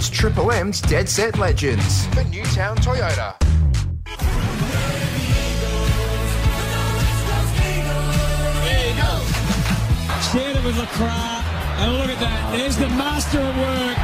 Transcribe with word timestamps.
It's 0.00 0.08
Triple 0.08 0.50
M's 0.50 0.80
Dead 0.80 1.06
Set 1.06 1.38
Legends 1.38 2.06
for 2.06 2.24
Newtown 2.24 2.74
Toyota. 2.78 3.36
Shared 10.32 10.56
it 10.56 10.64
with 10.64 10.76
LeCras. 10.76 11.42
And 11.76 11.98
look 11.98 12.08
at 12.08 12.18
that. 12.18 12.54
There's 12.56 12.78
the 12.78 12.88
master 12.88 13.40
at 13.40 13.54
work. 13.60 13.98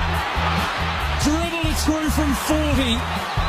Dribbled 1.25 1.65
it 1.65 1.79
through 1.79 2.11
from 2.11 2.35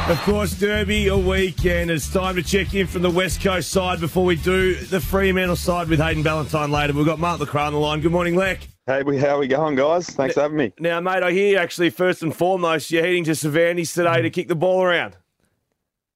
40. 0.06 0.14
Of 0.14 0.18
course, 0.22 0.58
Derby 0.58 1.08
a 1.10 1.18
weekend. 1.18 1.92
It's 1.92 2.10
time 2.10 2.38
to 2.38 2.44
check 2.44 2.74
in 2.74 2.88
from 2.88 3.02
the 3.02 3.10
West 3.10 3.42
Coast 3.42 3.72
side 3.72 4.00
before 4.00 4.24
we 4.24 4.38
do 4.38 4.76
the 4.76 5.02
Fremantle 5.02 5.58
side 5.58 5.90
with 5.90 6.00
Hayden 6.00 6.24
Ballantyne 6.24 6.72
later. 6.72 6.94
We've 6.94 7.06
got 7.06 7.20
Mark 7.20 7.42
LeCras 7.42 7.68
on 7.68 7.74
the 7.74 7.80
line. 7.80 8.00
Good 8.00 8.14
morning, 8.14 8.38
Leck. 8.38 8.70
Hey, 8.88 9.04
we- 9.04 9.18
how 9.18 9.38
we 9.40 9.48
going, 9.48 9.76
guys? 9.76 10.10
Thanks 10.10 10.36
for 10.36 10.42
having 10.42 10.58
me. 10.58 10.74
Now, 10.80 11.02
mate, 11.02 11.22
I 11.22 11.32
hear 11.34 11.60
actually 11.60 11.90
first 11.90 12.24
and 12.24 12.34
foremost 12.34 12.90
you're 12.90 13.04
heading 13.04 13.26
to 13.26 13.32
Savannis 13.32 13.94
today 13.94 14.22
to 14.22 14.30
kick 14.30 14.48
the 14.48 14.56
ball 14.56 14.82
around. 14.82 15.18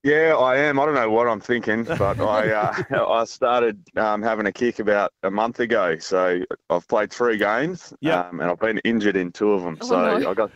Yeah, 0.04 0.36
I 0.38 0.55
am. 0.58 0.80
I 0.80 0.86
don't 0.86 0.95
know 0.95 1.12
what 1.12 1.28
I'm 1.28 1.42
thinking, 1.42 1.84
but 1.98 2.20
I 2.22 2.50
uh, 2.50 2.84
I 3.09 3.26
started 3.26 3.78
um, 3.98 4.22
having 4.23 4.45
a 4.48 4.52
kick 4.54 4.80
about 4.80 5.12
a 5.23 5.30
month 5.30 5.59
ago. 5.59 5.98
So 6.00 6.40
I've 6.70 6.88
played 6.88 7.12
three 7.12 7.38
games, 7.38 7.94
Yeah. 8.00 8.22
um, 8.22 8.40
and 8.40 8.50
I've 8.50 8.59
been 8.59 8.78
injured 8.80 9.17
in 9.17 9.31
two 9.34 9.52
of 9.52 9.64
them. 9.64 9.78
Oh, 9.81 9.86
so 9.88 10.17
no. 10.20 10.31
I 10.31 10.34
got 10.34 10.50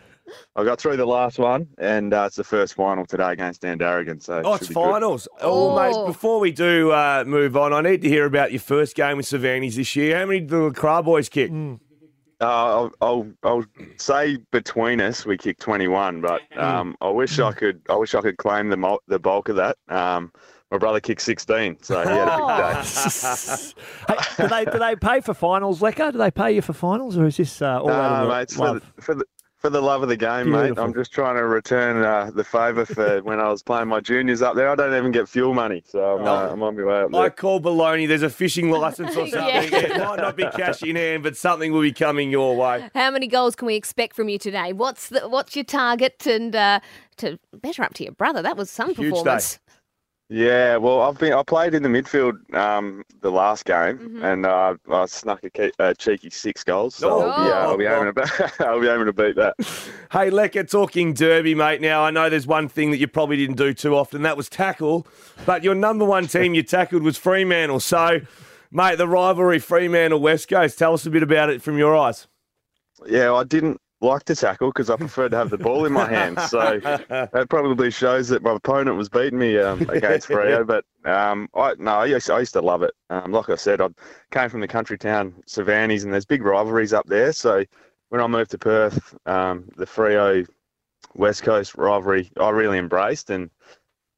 I 0.56 0.64
got 0.64 0.80
through 0.80 0.96
the 0.96 1.06
last 1.06 1.38
one, 1.38 1.68
and 1.78 2.14
uh, 2.14 2.24
it's 2.26 2.36
the 2.36 2.42
first 2.44 2.74
final 2.74 3.04
today 3.06 3.30
against 3.32 3.60
Dan 3.60 3.78
Darrigan. 3.78 4.20
So 4.22 4.40
Oh, 4.42 4.54
it 4.54 4.56
it's 4.56 4.66
should 4.68 4.74
good. 4.74 4.84
finals. 4.90 5.28
Oh, 5.42 5.76
mate, 5.76 5.92
Oh. 5.94 6.06
before 6.06 6.40
we 6.40 6.50
do 6.50 6.90
uh, 6.92 7.22
move 7.26 7.56
on, 7.58 7.72
I 7.74 7.82
need 7.82 8.00
to 8.02 8.08
hear 8.08 8.24
about 8.24 8.50
your 8.52 8.60
first 8.60 8.96
game 8.96 9.18
with 9.18 9.26
Savannis 9.26 9.76
this 9.76 9.94
year. 9.94 10.18
How 10.18 10.24
many 10.26 10.40
did 10.40 10.48
the 10.48 10.70
LeCras 10.70 11.04
boys 11.04 11.28
kick? 11.28 11.52
Uh, 12.40 12.44
I'll, 12.44 12.92
I'll 13.00 13.26
I'll 13.42 13.64
say 13.96 14.36
between 14.52 15.00
us 15.00 15.24
we 15.24 15.38
kicked 15.38 15.60
21, 15.60 16.20
but 16.20 16.42
um, 16.58 16.94
I 17.00 17.08
wish 17.08 17.38
I 17.38 17.52
could 17.52 17.80
I 17.88 17.94
wish 17.94 18.14
I 18.14 18.20
could 18.20 18.36
claim 18.36 18.68
the 18.68 18.76
mul- 18.76 19.02
the 19.08 19.18
bulk 19.18 19.48
of 19.48 19.56
that. 19.56 19.78
Um, 19.88 20.32
my 20.70 20.78
brother 20.78 21.00
kicked 21.00 21.22
16, 21.22 21.78
so 21.82 22.02
he 22.02 22.08
had 22.08 22.28
a 22.28 22.36
big 22.36 22.84
day. 22.84 23.72
hey, 24.08 24.42
do 24.42 24.48
they 24.48 24.64
do 24.70 24.78
they 24.78 24.96
pay 24.96 25.20
for 25.20 25.32
finals, 25.32 25.80
Lecker? 25.80 26.12
Do 26.12 26.18
they 26.18 26.30
pay 26.30 26.52
you 26.52 26.60
for 26.60 26.72
finals, 26.74 27.16
or 27.16 27.24
is 27.26 27.36
this 27.38 27.62
uh, 27.62 27.80
all 27.80 27.90
out 27.90 28.22
of 28.24 28.28
mate, 28.28 28.42
it's 28.42 28.56
for 28.56 28.74
the, 28.74 28.82
for 29.00 29.14
the 29.14 29.24
for 29.66 29.70
the 29.70 29.80
love 29.80 30.00
of 30.04 30.08
the 30.08 30.16
game, 30.16 30.52
mate. 30.52 30.78
I'm 30.78 30.94
just 30.94 31.10
trying 31.10 31.34
to 31.34 31.44
return 31.44 32.04
uh, 32.04 32.30
the 32.32 32.44
favour 32.44 32.86
for 32.86 33.20
when 33.24 33.40
I 33.40 33.48
was 33.48 33.64
playing 33.64 33.88
my 33.88 33.98
juniors 33.98 34.40
up 34.40 34.54
there. 34.54 34.70
I 34.70 34.76
don't 34.76 34.94
even 34.94 35.10
get 35.10 35.28
fuel 35.28 35.54
money, 35.54 35.82
so 35.84 36.18
I'm, 36.18 36.24
uh, 36.24 36.52
I'm 36.52 36.62
on 36.62 36.76
my 36.76 36.84
way 36.84 37.00
up 37.02 37.14
I 37.16 37.30
call 37.30 37.60
baloney. 37.60 38.06
There's 38.06 38.22
a 38.22 38.30
fishing 38.30 38.70
license 38.70 39.16
or 39.16 39.26
something. 39.26 39.32
Yeah. 39.32 39.62
It 39.62 39.98
might 39.98 40.20
not 40.20 40.36
be 40.36 40.44
cash 40.54 40.84
in 40.84 40.94
hand, 40.94 41.24
but 41.24 41.36
something 41.36 41.72
will 41.72 41.82
be 41.82 41.92
coming 41.92 42.30
your 42.30 42.56
way. 42.56 42.88
How 42.94 43.10
many 43.10 43.26
goals 43.26 43.56
can 43.56 43.66
we 43.66 43.74
expect 43.74 44.14
from 44.14 44.28
you 44.28 44.38
today? 44.38 44.72
What's 44.72 45.08
the 45.08 45.28
what's 45.28 45.56
your 45.56 45.64
target? 45.64 46.24
And 46.28 46.54
uh, 46.54 46.78
to 47.16 47.40
better 47.52 47.82
up 47.82 47.94
to 47.94 48.04
your 48.04 48.12
brother, 48.12 48.42
that 48.42 48.56
was 48.56 48.70
some 48.70 48.94
Huge 48.94 49.10
performance. 49.10 49.58
Yeah, 50.28 50.76
well, 50.78 51.02
I've 51.02 51.18
been 51.18 51.32
I 51.32 51.44
played 51.44 51.72
in 51.74 51.84
the 51.84 51.88
midfield 51.88 52.52
um, 52.52 53.04
the 53.20 53.30
last 53.30 53.64
game, 53.64 53.96
Mm-hmm. 53.98 54.24
and 54.24 54.44
uh, 54.46 54.74
I 54.90 55.06
snuck 55.06 55.44
a, 55.44 55.50
ke- 55.50 55.72
a 55.78 55.94
cheeky 55.94 56.30
six 56.30 56.64
goals. 56.64 56.96
So 56.96 57.08
Oh. 57.22 57.30
I'll, 57.30 57.44
be, 57.44 57.52
uh, 57.52 57.54
I'll 57.54 57.76
be 57.78 57.84
aiming 57.86 58.12
to 58.14 58.52
I'll 58.66 58.80
be 58.80 58.88
aiming 58.88 59.06
to 59.06 59.12
beat 59.12 59.36
that. 59.36 59.54
Hey, 60.12 60.30
Lecker, 60.30 60.68
talking 60.68 61.14
derby, 61.14 61.54
mate. 61.54 61.80
Now, 61.80 62.02
I 62.02 62.10
know 62.10 62.28
there's 62.30 62.46
one 62.46 62.68
thing 62.68 62.90
that 62.92 62.98
you 62.98 63.06
probably 63.08 63.36
didn't 63.36 63.56
do 63.56 63.74
too 63.74 63.94
often. 63.96 64.22
That 64.22 64.36
was 64.36 64.48
tackle. 64.48 65.06
But 65.44 65.62
your 65.62 65.74
number 65.74 66.04
one 66.04 66.26
team 66.26 66.54
you 66.54 66.62
tackled 66.62 67.02
was 67.02 67.16
Fremantle. 67.18 67.80
So, 67.80 68.20
mate, 68.70 68.96
the 68.98 69.08
rivalry 69.08 69.58
Fremantle 69.58 70.20
West 70.20 70.48
Coast. 70.48 70.78
Tell 70.78 70.94
us 70.94 71.04
a 71.06 71.10
bit 71.10 71.22
about 71.24 71.50
it 71.50 71.60
from 71.60 71.76
your 71.76 71.94
eyes. 71.96 72.28
Yeah, 73.06 73.32
I 73.34 73.44
didn't 73.44 73.80
like 74.06 74.24
to 74.24 74.34
tackle 74.34 74.70
because 74.70 74.90
I 74.90 74.96
preferred 74.96 75.30
to 75.32 75.36
have 75.36 75.50
the 75.50 75.58
ball 75.58 75.84
in 75.84 75.92
my 75.92 76.08
hands. 76.08 76.50
So 76.50 76.80
that 77.08 77.46
probably 77.50 77.90
shows 77.90 78.28
that 78.28 78.42
my 78.42 78.54
opponent 78.54 78.96
was 78.96 79.08
beating 79.08 79.38
me 79.38 79.58
um, 79.58 79.82
against 79.88 80.28
Freo. 80.28 80.66
But 80.66 80.84
um, 81.04 81.48
I 81.54 81.74
no, 81.78 81.92
I 81.92 82.06
used, 82.06 82.30
I 82.30 82.38
used 82.40 82.54
to 82.54 82.60
love 82.60 82.82
it. 82.82 82.92
Um, 83.10 83.32
like 83.32 83.50
I 83.50 83.56
said, 83.56 83.80
I 83.80 83.88
came 84.30 84.48
from 84.48 84.60
the 84.60 84.68
country 84.68 84.98
town 84.98 85.34
Savannis, 85.46 86.04
and 86.04 86.12
there's 86.12 86.24
big 86.24 86.42
rivalries 86.42 86.92
up 86.92 87.06
there. 87.06 87.32
So 87.32 87.64
when 88.08 88.20
I 88.20 88.26
moved 88.26 88.50
to 88.52 88.58
Perth, 88.58 89.14
um, 89.26 89.68
the 89.76 89.86
Freo 89.86 90.46
West 91.14 91.42
Coast 91.42 91.74
rivalry 91.76 92.30
I 92.40 92.50
really 92.50 92.78
embraced, 92.78 93.30
and 93.30 93.50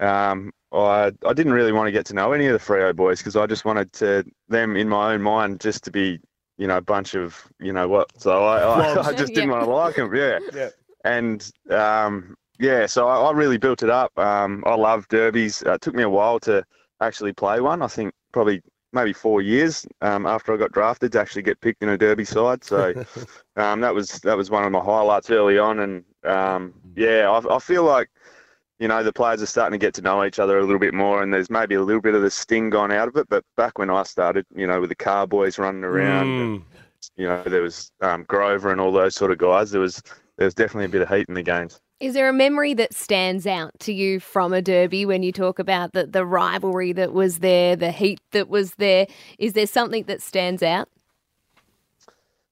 um, 0.01 0.53
I 0.73 1.13
I 1.27 1.33
didn't 1.33 1.53
really 1.53 1.73
want 1.73 1.89
to 1.89 1.93
get 1.93 2.07
to 2.07 2.15
know 2.15 2.33
any 2.33 2.47
of 2.47 2.53
the 2.53 2.65
Freo 2.65 2.95
boys 2.95 3.19
because 3.19 3.37
I 3.37 3.47
just 3.47 3.65
wanted 3.65 3.93
to 3.95 4.25
them 4.49 4.77
in 4.77 4.89
my 4.89 5.15
own 5.15 5.23
mind 5.23 5.61
just 5.61 5.85
to 5.85 5.91
be 5.91 6.21
you 6.59 6.67
know 6.67 6.79
a 6.79 6.83
bunch 6.83 7.15
of 7.15 7.37
you 7.61 7.73
know 7.73 7.89
what. 7.89 8.09
So 8.19 8.45
I 8.45 8.61
I, 8.81 8.99
I 9.09 9.13
just 9.13 9.35
didn't 9.35 9.51
Yeah. 9.51 9.53
want 9.53 9.65
to 9.65 9.71
like 9.71 9.97
them. 9.97 10.15
Yeah 10.15 10.41
Yeah. 10.53 10.71
and 11.05 11.51
um, 11.71 12.37
yeah, 12.59 12.87
so 12.87 13.09
I, 13.09 13.17
I 13.29 13.33
really 13.33 13.59
built 13.59 13.83
it 13.83 13.91
up. 13.91 14.17
Um, 14.19 14.63
I 14.67 14.75
love 14.75 15.09
derbies. 15.09 15.63
Uh, 15.67 15.75
it 15.75 15.81
took 15.81 15.95
me 15.95 16.03
a 16.03 16.09
while 16.11 16.41
to 16.41 16.65
actually 17.01 17.33
play 17.33 17.61
one. 17.61 17.83
I 17.83 17.87
think 17.87 18.13
probably 18.33 18.63
maybe 18.93 19.13
four 19.13 19.43
years 19.43 19.87
um, 20.01 20.27
after 20.27 20.53
I 20.53 20.57
got 20.57 20.73
drafted 20.73 21.13
to 21.13 21.21
actually 21.21 21.43
get 21.43 21.61
picked 21.61 21.83
in 21.83 21.91
a 21.91 21.99
derby 21.99 22.25
side. 22.25 22.65
So 22.65 22.95
um, 23.57 23.81
that 23.81 23.95
was 23.95 24.21
that 24.21 24.37
was 24.37 24.51
one 24.51 24.65
of 24.65 24.73
my 24.73 24.81
highlights 24.81 25.31
early 25.31 25.59
on. 25.59 25.81
And 25.81 26.05
um, 26.25 26.75
yeah, 26.97 27.31
I, 27.31 27.57
I 27.57 27.59
feel 27.59 27.85
like 27.85 28.11
you 28.79 28.89
know 28.89 29.03
the 29.03 29.13
players 29.13 29.43
are 29.43 29.47
starting 29.47 29.79
to 29.79 29.85
get 29.85 29.95
to 29.95 30.03
know 30.03 30.25
each 30.25 30.39
other 30.39 30.59
a 30.59 30.63
little 30.63 30.79
bit 30.79 30.95
more, 30.95 31.23
and 31.23 31.33
there's 31.33 31.51
maybe 31.51 31.75
a 31.75 31.83
little 31.83 32.03
bit 32.03 32.15
of 32.15 32.23
the 32.23 32.31
sting 32.31 32.71
gone 32.71 32.93
out 32.93 33.09
of 33.09 33.17
it. 33.17 33.29
But 33.29 33.45
back 33.57 33.79
when 33.79 33.91
I 33.91 34.03
started, 34.05 34.47
you 34.55 34.67
know, 34.67 34.81
with 34.81 34.91
the 34.91 34.97
Carr 34.97 35.27
boys 35.27 35.59
running 35.59 35.85
around, 35.85 36.27
Mm. 36.29 36.63
you 37.17 37.27
know, 37.27 37.43
there 37.45 37.63
was 37.63 37.91
um, 38.01 38.25
Grover 38.25 38.71
and 38.71 38.81
all 38.81 38.93
those 38.93 39.15
sort 39.15 39.31
of 39.33 39.39
guys. 39.39 39.71
There 39.71 39.81
was 39.81 40.03
there 40.37 40.45
was 40.45 40.55
definitely 40.55 40.87
a 40.87 40.89
bit 40.89 41.03
of 41.03 41.09
heat 41.09 41.27
in 41.29 41.35
the 41.35 41.43
games. 41.43 41.81
Is 42.01 42.15
there 42.15 42.29
a 42.29 42.33
memory 42.33 42.75
that 42.75 42.95
stands 42.95 43.45
out 43.45 43.73
to 43.81 43.93
you 43.93 44.21
from 44.21 44.53
a 44.53 44.63
derby 44.63 45.05
when 45.05 45.25
you 45.25 45.33
talk 45.33 45.59
about 45.59 45.95
the, 45.95 46.07
the 46.07 46.25
rivalry 46.25 46.93
that 46.93 47.13
was 47.13 47.41
there, 47.41 47.75
the 47.75 47.91
heat 47.91 48.21
that 48.31 48.49
was 48.49 48.75
there? 48.77 49.09
Is 49.41 49.55
there 49.55 49.67
something 49.67 50.05
that 50.05 50.23
stands 50.23 50.63
out? 50.63 50.89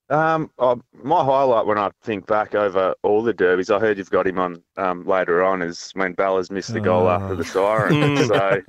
Um, 0.09 0.51
oh, 0.61 0.81
my 1.03 1.25
highlight 1.25 1.67
when 1.67 1.79
I 1.79 1.91
think 2.03 2.27
back 2.27 2.55
over 2.55 2.95
all 3.03 3.23
the 3.25 3.33
derbies, 3.33 3.71
I 3.71 3.81
heard 3.81 3.99
you've 3.99 4.11
got 4.11 4.25
him 4.27 4.39
on 4.39 4.63
um, 4.77 5.05
later 5.05 5.43
on, 5.43 5.63
is 5.63 5.91
when 5.95 6.15
Ballas 6.15 6.49
missed 6.51 6.73
the 6.73 6.81
goal 6.81 7.09
after 7.09 7.35
the 7.35 7.45
siren. 7.45 8.17
so, 8.27 8.63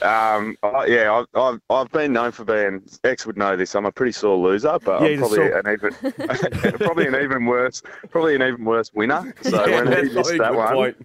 um, 0.00 0.56
I, 0.62 0.86
yeah, 0.86 1.12
I've, 1.12 1.26
I've 1.38 1.60
I've 1.68 1.92
been 1.92 2.14
known 2.14 2.32
for 2.32 2.44
being 2.44 2.82
X 3.04 3.26
would 3.26 3.36
know 3.36 3.56
this. 3.56 3.74
I'm 3.74 3.84
a 3.84 3.92
pretty 3.92 4.12
sore 4.12 4.38
loser, 4.38 4.78
but 4.82 5.02
Yeah, 5.02 5.08
I'm 5.08 5.18
probably 5.18 5.36
sore- 5.36 5.58
an 5.58 5.72
even 5.72 6.72
probably 6.78 7.06
an 7.08 7.14
even 7.16 7.44
worse 7.44 7.82
probably 8.10 8.34
an 8.34 8.42
even 8.42 8.64
worse 8.64 8.90
winner. 8.94 9.34
So 9.42 9.66
Yeah, 9.66 9.82
when 9.84 10.06
he 10.06 10.14
missed 10.14 10.38
that 10.38 10.54
one, 10.54 10.72
point. 10.72 10.96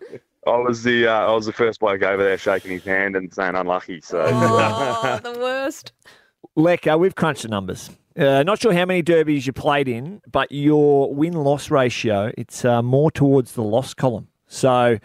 I 0.48 0.56
was 0.56 0.84
the 0.84 1.08
uh, 1.08 1.28
I 1.32 1.34
was 1.34 1.46
the 1.48 1.54
first 1.54 1.82
bloke 1.82 2.02
over 2.02 2.24
there 2.24 2.38
shaking 2.38 2.72
his 2.72 2.86
hand 2.86 3.18
and 3.18 3.34
saying 3.34 3.56
unlucky. 3.56 4.00
So. 4.00 4.22
Oh, 4.26 5.20
the 5.22 5.38
worst. 5.38 5.92
Lecker, 6.58 6.98
we've 6.98 7.16
crunched 7.16 7.42
the 7.44 7.50
numbers. 7.50 7.90
Uh, 8.20 8.44
not 8.44 8.62
sure 8.62 8.74
how 8.74 8.86
many 8.86 9.02
derbies 9.02 9.48
you 9.48 9.54
played 9.54 9.88
in, 9.88 10.22
but 10.30 10.52
your 10.52 11.14
win 11.14 11.34
loss 11.34 11.72
ratio 11.72 12.32
it's 12.38 12.66
uh, 12.66 12.82
more 12.82 13.10
towards 13.12 13.54
the 13.54 13.64
loss 13.64 13.94
column. 13.94 14.28
So. 14.48 14.98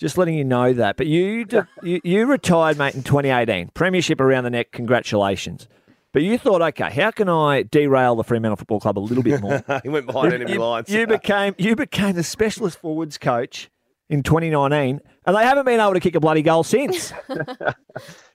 Just 0.00 0.16
letting 0.16 0.36
you 0.36 0.44
know 0.44 0.72
that. 0.74 0.96
But 0.96 1.08
you, 1.08 1.44
you 1.82 2.00
you 2.04 2.26
retired, 2.26 2.78
mate, 2.78 2.94
in 2.94 3.02
2018. 3.02 3.70
Premiership 3.74 4.20
around 4.20 4.44
the 4.44 4.50
neck. 4.50 4.70
Congratulations. 4.70 5.66
But 6.12 6.22
you 6.22 6.38
thought, 6.38 6.62
okay, 6.62 6.90
how 6.90 7.10
can 7.10 7.28
I 7.28 7.62
derail 7.64 8.16
the 8.16 8.24
Fremantle 8.24 8.56
Football 8.56 8.80
Club 8.80 8.98
a 8.98 9.00
little 9.00 9.22
bit 9.22 9.40
more? 9.40 9.62
he 9.82 9.88
went 9.88 10.06
behind 10.06 10.32
enemy 10.32 10.52
you, 10.52 10.58
lines. 10.58 10.88
you 10.88 11.06
became 11.06 11.54
you 11.58 11.76
became 11.76 12.14
the 12.14 12.22
specialist 12.22 12.80
forwards 12.80 13.18
coach 13.18 13.70
in 14.08 14.22
2019, 14.22 15.00
and 15.28 15.36
they 15.36 15.44
haven't 15.44 15.66
been 15.66 15.78
able 15.78 15.92
to 15.92 16.00
kick 16.00 16.14
a 16.14 16.20
bloody 16.20 16.40
goal 16.40 16.64
since. 16.64 17.12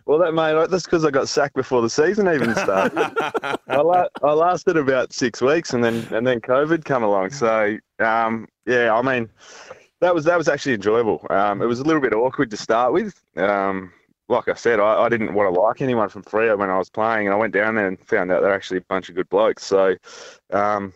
Well, 0.05 0.19
that 0.19 0.33
mate, 0.33 0.69
that's 0.69 0.83
because 0.83 1.05
I 1.05 1.11
got 1.11 1.29
sacked 1.29 1.55
before 1.55 1.81
the 1.81 1.89
season 1.89 2.27
even 2.27 2.53
started. 2.55 2.99
I, 3.69 3.77
la- 3.77 4.09
I 4.21 4.33
lasted 4.33 4.75
about 4.75 5.13
six 5.13 5.41
weeks, 5.41 5.73
and 5.73 5.81
then 5.81 6.05
and 6.11 6.27
then 6.27 6.41
COVID 6.41 6.83
come 6.83 7.03
along. 7.03 7.29
So 7.29 7.77
um, 7.99 8.49
yeah, 8.65 8.93
I 8.93 9.01
mean, 9.01 9.29
that 10.01 10.13
was 10.13 10.25
that 10.25 10.37
was 10.37 10.49
actually 10.49 10.73
enjoyable. 10.73 11.25
Um, 11.29 11.61
it 11.61 11.67
was 11.67 11.79
a 11.79 11.83
little 11.83 12.01
bit 12.01 12.11
awkward 12.13 12.51
to 12.51 12.57
start 12.57 12.91
with. 12.91 13.23
Um, 13.37 13.93
like 14.27 14.49
I 14.49 14.55
said, 14.55 14.81
I, 14.81 15.03
I 15.03 15.07
didn't 15.07 15.33
want 15.35 15.53
to 15.53 15.57
like 15.57 15.81
anyone 15.81 16.09
from 16.09 16.23
Freo 16.23 16.57
when 16.57 16.69
I 16.69 16.77
was 16.77 16.89
playing, 16.89 17.27
and 17.27 17.33
I 17.33 17.37
went 17.37 17.53
down 17.53 17.75
there 17.75 17.87
and 17.87 17.97
found 18.05 18.29
out 18.29 18.41
they're 18.41 18.53
actually 18.53 18.79
a 18.79 18.85
bunch 18.89 19.07
of 19.07 19.15
good 19.15 19.29
blokes. 19.29 19.63
So, 19.63 19.95
um, 20.51 20.91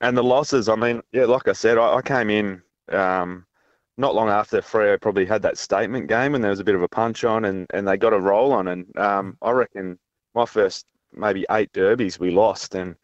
and 0.00 0.16
the 0.16 0.24
losses, 0.24 0.68
I 0.68 0.74
mean, 0.74 1.00
yeah, 1.12 1.26
like 1.26 1.46
I 1.46 1.52
said, 1.52 1.78
I, 1.78 1.94
I 1.94 2.02
came 2.02 2.28
in. 2.28 2.60
Um, 2.88 3.46
not 3.98 4.14
long 4.14 4.28
after 4.28 4.60
Freo 4.62 4.98
probably 4.98 5.26
had 5.26 5.42
that 5.42 5.58
statement 5.58 6.06
game 6.06 6.34
and 6.34 6.42
there 6.42 6.50
was 6.52 6.60
a 6.60 6.64
bit 6.64 6.76
of 6.76 6.82
a 6.82 6.88
punch 6.88 7.24
on 7.24 7.44
and, 7.44 7.66
and 7.74 7.86
they 7.86 7.96
got 7.96 8.12
a 8.14 8.20
roll 8.20 8.52
on 8.52 8.68
and 8.68 8.96
um, 8.96 9.36
I 9.42 9.50
reckon 9.50 9.98
my 10.34 10.46
first 10.46 10.86
maybe 11.12 11.44
eight 11.50 11.72
derbies 11.72 12.18
we 12.18 12.30
lost 12.30 12.74
and 12.74 12.94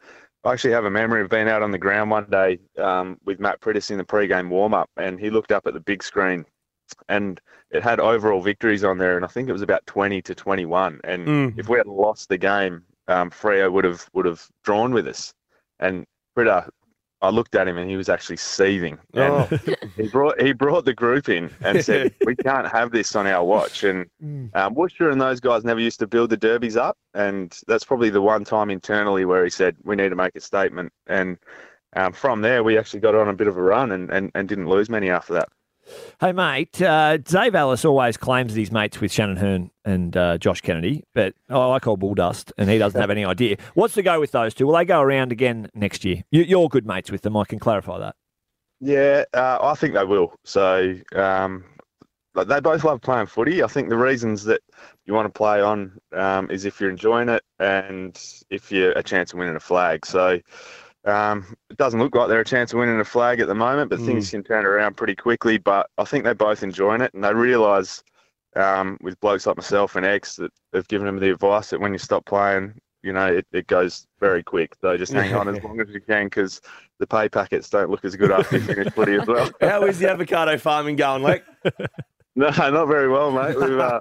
I 0.45 0.53
actually 0.53 0.73
have 0.73 0.85
a 0.85 0.91
memory 0.91 1.23
of 1.23 1.31
being 1.31 1.49
out 1.49 1.63
on 1.63 1.71
the 1.73 1.79
ground 1.79 2.11
one 2.11 2.31
day 2.31 2.59
um, 2.79 3.19
with 3.25 3.41
Matt 3.41 3.61
Priddis 3.61 3.91
in 3.91 3.99
the 3.99 4.05
pre-game 4.05 4.49
warm-up 4.49 4.89
and 4.97 5.19
he 5.19 5.31
looked 5.31 5.53
up 5.53 5.67
at 5.67 5.75
the 5.75 5.81
big 5.81 6.03
screen 6.03 6.47
and 7.09 7.41
it 7.71 7.83
had 7.83 7.99
overall 7.99 8.41
victories 8.41 8.85
on 8.85 8.97
there 8.99 9.17
and 9.17 9.25
I 9.25 9.29
think 9.29 9.49
it 9.49 9.53
was 9.53 9.63
about 9.63 9.85
20 9.87 10.23
to 10.23 10.35
21 10.35 11.01
and 11.05 11.27
Mm. 11.27 11.59
if 11.59 11.69
we 11.69 11.77
had 11.79 11.87
lost 11.87 12.29
the 12.29 12.39
game 12.39 12.85
um, 13.09 13.31
Freo 13.31 13.71
would 13.73 13.85
have 13.85 14.09
would 14.15 14.27
have 14.27 14.47
drawn 14.63 14.93
with 14.95 15.09
us 15.09 15.35
and 15.81 16.05
Britta 16.37 16.69
I 17.25 17.31
looked 17.31 17.55
at 17.55 17.67
him 17.67 17.79
and 17.79 17.89
he 17.91 17.97
was 17.97 18.09
actually 18.09 18.37
seething. 18.37 18.99
And 19.15 19.33
Oh. 19.33 19.59
he 19.97 20.09
brought 20.09 20.41
he 20.41 20.53
brought 20.53 20.85
the 20.85 20.95
group 20.95 21.29
in 21.29 21.51
and 21.61 21.85
said, 21.85 22.15
"We 22.25 22.37
can't 22.37 22.69
have 22.69 22.91
this 22.93 23.17
on 23.17 23.27
our 23.27 23.45
watch." 23.45 23.83
And 23.85 24.07
um, 24.55 24.75
Woosha 24.75 25.11
and 25.11 25.21
those 25.21 25.41
guys 25.41 25.65
never 25.65 25.81
used 25.81 25.99
to 26.01 26.07
build 26.07 26.31
the 26.31 26.37
derbies 26.37 26.77
up, 26.77 26.97
and 27.15 27.57
that's 27.67 27.85
probably 27.85 28.11
the 28.11 28.23
one 28.23 28.45
time 28.45 28.71
internally 28.71 29.25
where 29.25 29.45
he 29.45 29.51
said, 29.51 29.77
"We 29.85 29.97
need 29.97 30.11
to 30.11 30.17
make 30.17 30.37
a 30.37 30.41
statement." 30.41 30.93
And 31.07 31.39
um, 31.97 32.13
from 32.13 32.43
there, 32.43 32.63
we 32.63 32.77
actually 32.79 33.01
got 33.01 33.15
on 33.15 33.29
a 33.29 33.33
bit 33.35 33.47
of 33.47 33.57
a 33.57 33.63
run 33.63 33.93
and, 33.93 34.11
and, 34.11 34.31
and 34.35 34.49
didn't 34.49 34.69
lose 34.69 34.89
many 34.91 35.11
after 35.11 35.33
that. 35.35 35.49
Hey, 36.21 36.33
mate, 36.33 36.81
uh, 36.81 37.19
Dave 37.19 37.55
Ellis 37.55 37.85
always 37.85 38.17
claims 38.17 38.55
that 38.55 38.59
he's 38.59 38.73
mates 38.73 39.01
with 39.01 39.13
Shannon 39.13 39.37
Hurn 39.37 39.71
and 39.85 40.17
uh, 40.17 40.39
Josh 40.39 40.61
Kennedy, 40.61 41.05
but 41.15 41.35
oh, 41.51 41.73
I 41.73 41.79
call 41.79 41.97
bull 41.97 42.15
dust, 42.15 42.53
and 42.57 42.71
he 42.71 42.79
doesn't 42.79 43.01
have 43.01 43.11
any 43.11 43.25
idea. 43.25 43.57
What's 43.75 43.95
the 43.95 44.03
go 44.03 44.21
with 44.21 44.33
those 44.33 44.55
two? 44.55 44.67
Will 44.67 44.75
they 44.75 44.85
go 44.85 45.01
around 45.01 45.33
again 45.33 45.71
next 45.75 46.05
year? 46.05 46.25
You, 46.31 46.43
you're 46.43 46.69
good 46.69 46.87
mates 46.87 47.11
with 47.11 47.23
them. 47.23 47.37
I 47.37 47.45
can 47.45 47.59
clarify 47.59 47.99
that. 47.99 48.17
Yeah, 48.81 49.25
uh, 49.35 49.59
I 49.61 49.75
think 49.75 49.95
they 49.95 50.05
will. 50.05 50.35
So 50.45 50.95
um, 51.15 51.65
they 52.35 52.61
both 52.61 52.85
love 52.85 53.01
playing 53.01 53.27
footy. 53.27 53.63
I 53.63 53.67
think 53.67 53.89
the 53.89 53.97
reasons 53.97 54.45
that 54.45 54.61
you 55.07 55.15
want 55.15 55.27
to 55.27 55.37
play 55.37 55.61
on 55.61 55.99
um, 56.13 56.51
is 56.51 56.65
if 56.65 56.81
you're 56.81 56.91
enjoying 56.91 57.29
it 57.29 57.43
and 57.59 58.21
if 58.51 58.73
you're 58.73 58.93
a 58.93 59.03
chance 59.03 59.33
of 59.33 59.39
winning 59.39 59.57
a 59.57 59.61
flag. 59.61 60.05
So 60.05 60.41
um, 61.05 61.57
it 61.71 61.77
doesn't 61.77 62.01
look 62.01 62.15
like 62.15 62.29
they're 62.29 62.41
a 62.41 62.45
chance 62.45 62.73
of 62.73 62.79
winning 62.79 63.01
a 63.01 63.05
flag 63.05 63.41
at 63.41 63.49
the 63.49 63.55
moment, 63.55 63.91
but 63.91 64.01
things 64.01 64.31
can 64.31 64.43
turn 64.43 64.65
around 64.65 64.97
pretty 64.97 65.15
quickly. 65.15 65.59
But 65.59 65.91
I 65.99 66.05
think 66.05 66.25
they're 66.25 66.35
both 66.35 66.63
enjoying 66.63 67.03
it 67.03 67.13
and 67.15 67.23
they 67.23 67.35
realise 67.35 68.03
um, 68.57 68.97
with 69.03 69.19
blokes 69.21 69.47
like 69.47 69.57
myself 69.57 69.97
and 69.97 70.07
X 70.07 70.37
that 70.37 70.53
have 70.73 70.89
given 70.89 71.07
them 71.07 71.19
the 71.19 71.31
advice 71.31 71.71
that 71.71 71.81
when 71.81 71.93
you 71.93 71.99
stop 71.99 72.25
playing, 72.25 72.75
you 73.03 73.13
know, 73.13 73.27
it, 73.27 73.47
it 73.53 73.67
goes 73.67 74.07
very 74.19 74.43
quick. 74.43 74.75
So 74.81 74.97
just 74.97 75.13
hang 75.13 75.35
on 75.35 75.49
as 75.49 75.63
long 75.65 75.81
as 75.81 75.89
you 75.91 76.01
can 76.01 76.27
because 76.27 76.63
the 76.99 77.07
pay 77.07 77.29
packets 77.29 77.69
don't 77.69 77.91
look 77.91 78.05
as 78.05 78.17
good 78.17 78.31
after 78.31 78.57
you 78.57 78.63
finish 78.63 78.93
footy 78.95 79.15
as 79.15 79.27
well. 79.27 79.51
How 79.61 79.85
is 79.85 79.99
the 79.99 80.11
avocado 80.11 80.57
farming 80.57 80.97
going, 80.97 81.23
Leck? 81.23 81.45
No, 82.37 82.49
not 82.49 82.87
very 82.87 83.09
well, 83.09 83.31
mate. 83.31 83.55
We've 83.57 83.79
uh, 83.79 84.01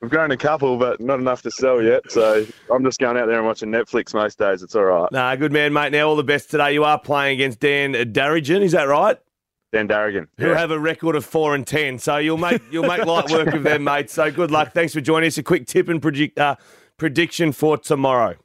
we've 0.00 0.10
grown 0.10 0.30
a 0.30 0.36
couple, 0.36 0.76
but 0.76 1.00
not 1.00 1.18
enough 1.20 1.42
to 1.42 1.50
sell 1.50 1.82
yet. 1.82 2.10
So 2.10 2.46
I'm 2.72 2.84
just 2.84 2.98
going 3.00 3.16
out 3.16 3.26
there 3.26 3.38
and 3.38 3.46
watching 3.46 3.70
Netflix 3.70 4.14
most 4.14 4.38
days. 4.38 4.62
It's 4.62 4.74
all 4.74 4.84
right. 4.84 5.10
Nah, 5.12 5.34
good 5.36 5.52
man, 5.52 5.72
mate. 5.72 5.92
Now, 5.92 6.08
all 6.08 6.16
the 6.16 6.24
best 6.24 6.50
today. 6.50 6.72
You 6.74 6.84
are 6.84 6.98
playing 6.98 7.34
against 7.34 7.60
Dan 7.60 7.92
Darrigan, 7.94 8.62
is 8.62 8.72
that 8.72 8.84
right? 8.84 9.18
Dan 9.72 9.86
Darrigan. 9.88 10.28
Who 10.38 10.48
Yeah. 10.48 10.58
have 10.58 10.70
a 10.70 10.78
record 10.78 11.14
of 11.14 11.24
four 11.26 11.54
and 11.54 11.66
ten. 11.66 11.98
So 11.98 12.16
you'll 12.16 12.38
make 12.38 12.62
you'll 12.70 12.86
make 12.88 13.04
light 13.04 13.28
work 13.30 13.48
of 13.52 13.62
them, 13.62 13.84
mate. 13.84 14.08
So 14.10 14.30
good 14.30 14.50
luck. 14.50 14.72
Thanks 14.72 14.94
for 14.94 15.00
joining 15.02 15.26
us. 15.26 15.36
A 15.36 15.42
quick 15.42 15.66
tip 15.66 15.88
and 15.90 16.00
predict, 16.00 16.38
uh, 16.38 16.56
prediction 16.96 17.52
for 17.52 17.76
tomorrow. 17.76 18.36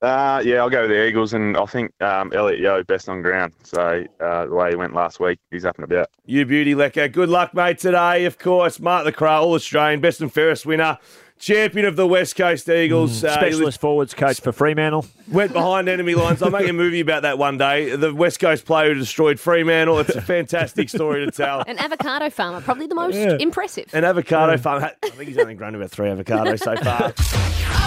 Uh, 0.00 0.40
yeah, 0.44 0.58
I'll 0.58 0.70
go 0.70 0.82
with 0.82 0.90
the 0.90 1.06
Eagles, 1.06 1.32
and 1.34 1.56
I 1.56 1.66
think 1.66 1.90
um, 2.00 2.32
Elliot 2.32 2.60
Yeo 2.60 2.84
best 2.84 3.08
on 3.08 3.20
ground. 3.20 3.52
So 3.64 4.04
uh, 4.20 4.46
the 4.46 4.54
way 4.54 4.70
he 4.70 4.76
went 4.76 4.94
last 4.94 5.18
week, 5.18 5.40
he's 5.50 5.64
up 5.64 5.76
and 5.76 5.84
about. 5.84 6.08
You 6.24 6.46
beauty, 6.46 6.74
Lecker. 6.74 7.10
Good 7.10 7.28
luck, 7.28 7.52
mate, 7.52 7.78
today. 7.78 8.24
Of 8.24 8.38
course, 8.38 8.78
Mark 8.78 9.04
the 9.04 9.12
Crow, 9.12 9.42
All 9.42 9.54
Australian, 9.54 10.00
best 10.00 10.20
and 10.20 10.32
fairest 10.32 10.64
winner, 10.66 10.98
champion 11.40 11.84
of 11.84 11.96
the 11.96 12.06
West 12.06 12.36
Coast 12.36 12.68
Eagles. 12.68 13.24
Uh, 13.24 13.30
he 13.30 13.34
Specialist 13.34 13.80
forwards 13.80 14.14
coach 14.14 14.40
for 14.40 14.52
Fremantle. 14.52 15.04
went 15.32 15.52
behind 15.52 15.88
enemy 15.88 16.14
lines. 16.14 16.42
I'll 16.42 16.50
make 16.52 16.68
a 16.68 16.72
movie 16.72 17.00
about 17.00 17.22
that 17.22 17.36
one 17.36 17.58
day. 17.58 17.96
The 17.96 18.14
West 18.14 18.38
Coast 18.38 18.66
player 18.66 18.94
who 18.94 19.00
destroyed 19.00 19.40
Fremantle. 19.40 19.98
It's 19.98 20.14
a 20.14 20.22
fantastic 20.22 20.90
story 20.90 21.24
to 21.26 21.32
tell. 21.32 21.64
An 21.66 21.78
avocado 21.78 22.30
farmer, 22.30 22.60
probably 22.60 22.86
the 22.86 22.94
most 22.94 23.16
impressive. 23.16 23.92
An 23.92 24.04
avocado 24.04 24.56
farmer. 24.58 24.92
I 25.02 25.08
think 25.08 25.28
he's 25.28 25.38
only 25.38 25.54
grown 25.54 25.74
about 25.74 25.90
three 25.90 26.08
avocados 26.08 26.60
so 26.60 26.76
far. 26.76 27.74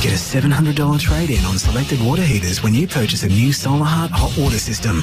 Get 0.00 0.12
a 0.12 0.16
$700 0.16 0.98
trade 0.98 1.28
in 1.28 1.44
on 1.44 1.58
selected 1.58 2.00
water 2.02 2.22
heaters 2.22 2.62
when 2.62 2.72
you 2.72 2.88
purchase 2.88 3.22
a 3.22 3.28
new 3.28 3.50
Solahart 3.50 4.08
hot 4.10 4.34
water 4.38 4.56
system. 4.56 5.02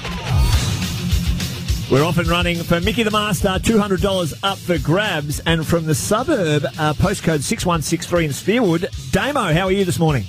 We're 1.91 2.03
off 2.03 2.17
and 2.17 2.27
running 2.27 2.63
for 2.63 2.81
Mickey 2.81 3.03
the 3.03 3.11
Master, 3.11 3.47
$200 3.47 4.39
up 4.41 4.57
for 4.57 4.79
grabs. 4.79 5.39
And 5.41 5.67
from 5.67 5.85
the 5.85 5.93
suburb, 5.93 6.65
uh, 6.65 6.93
postcode 6.93 7.43
6163 7.43 8.25
in 8.25 8.31
Spearwood, 8.31 9.11
Damo, 9.11 9.53
how 9.53 9.65
are 9.65 9.71
you 9.71 9.85
this 9.85 9.99
morning? 9.99 10.23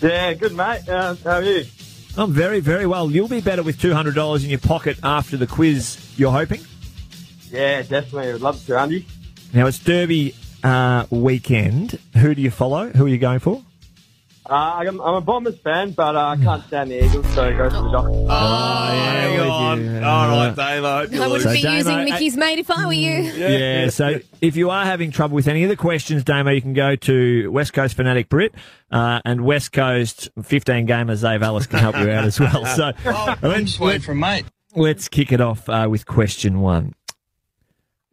Yeah, 0.00 0.34
good 0.34 0.54
mate. 0.54 0.88
Uh, 0.88 1.16
how 1.24 1.30
are 1.32 1.42
you? 1.42 1.64
I'm 2.16 2.32
very, 2.32 2.60
very 2.60 2.86
well. 2.86 3.10
You'll 3.10 3.26
be 3.26 3.40
better 3.40 3.64
with 3.64 3.78
$200 3.78 4.44
in 4.44 4.50
your 4.50 4.60
pocket 4.60 4.98
after 5.02 5.36
the 5.36 5.48
quiz, 5.48 6.14
you're 6.16 6.30
hoping? 6.30 6.60
Yeah, 7.50 7.82
definitely. 7.82 8.30
I'd 8.30 8.40
love 8.40 8.64
to, 8.66 8.78
Andy. 8.78 9.04
Now, 9.52 9.66
it's 9.66 9.80
Derby 9.80 10.36
uh, 10.62 11.06
weekend. 11.10 11.98
Who 12.18 12.36
do 12.36 12.40
you 12.40 12.52
follow? 12.52 12.90
Who 12.90 13.06
are 13.06 13.08
you 13.08 13.18
going 13.18 13.40
for? 13.40 13.64
Uh, 14.48 14.54
I'm, 14.54 15.00
I'm 15.00 15.14
a 15.14 15.20
Bombers 15.20 15.58
fan, 15.58 15.90
but 15.92 16.16
uh, 16.16 16.28
I 16.28 16.36
can't 16.36 16.64
stand 16.66 16.90
the 16.90 17.04
Eagles, 17.04 17.26
so 17.34 17.54
go 17.56 17.68
for 17.68 17.82
the 17.82 17.90
Dockers. 17.90 18.28
Hang 18.28 19.40
on. 19.40 20.04
All 20.04 20.28
right, 20.28 20.56
Dave. 20.56 20.84
I 20.84 21.00
hope 21.02 21.12
you 21.12 21.22
I 21.22 21.26
wouldn't 21.28 21.52
be 21.52 21.62
Damo, 21.62 21.76
using 21.76 22.04
Mickey's 22.04 22.36
mate 22.36 22.58
if 22.58 22.70
I 22.70 22.86
were 22.86 22.92
you. 22.92 23.20
Yeah, 23.20 23.90
so 23.90 24.18
if 24.40 24.56
you 24.56 24.70
are 24.70 24.84
having 24.84 25.10
trouble 25.10 25.34
with 25.34 25.46
any 25.46 25.62
of 25.62 25.68
the 25.68 25.76
questions, 25.76 26.24
Damo, 26.24 26.50
you 26.50 26.62
can 26.62 26.72
go 26.72 26.96
to 26.96 27.50
West 27.50 27.74
Coast 27.74 27.94
Fanatic 27.94 28.28
Brit 28.28 28.54
uh, 28.90 29.20
and 29.24 29.44
West 29.44 29.72
Coast 29.72 30.30
15 30.42 30.86
gamers 30.86 31.22
Dave 31.22 31.42
Ellis 31.42 31.66
can 31.66 31.78
help 31.78 31.96
you 31.98 32.10
out 32.10 32.24
as 32.24 32.40
well. 32.40 32.64
So 32.64 32.92
let's, 33.42 33.78
let, 33.78 34.02
from 34.02 34.20
mate. 34.20 34.46
let's 34.74 35.08
kick 35.08 35.32
it 35.32 35.40
off 35.40 35.68
uh, 35.68 35.86
with 35.90 36.06
question 36.06 36.60
one. 36.60 36.94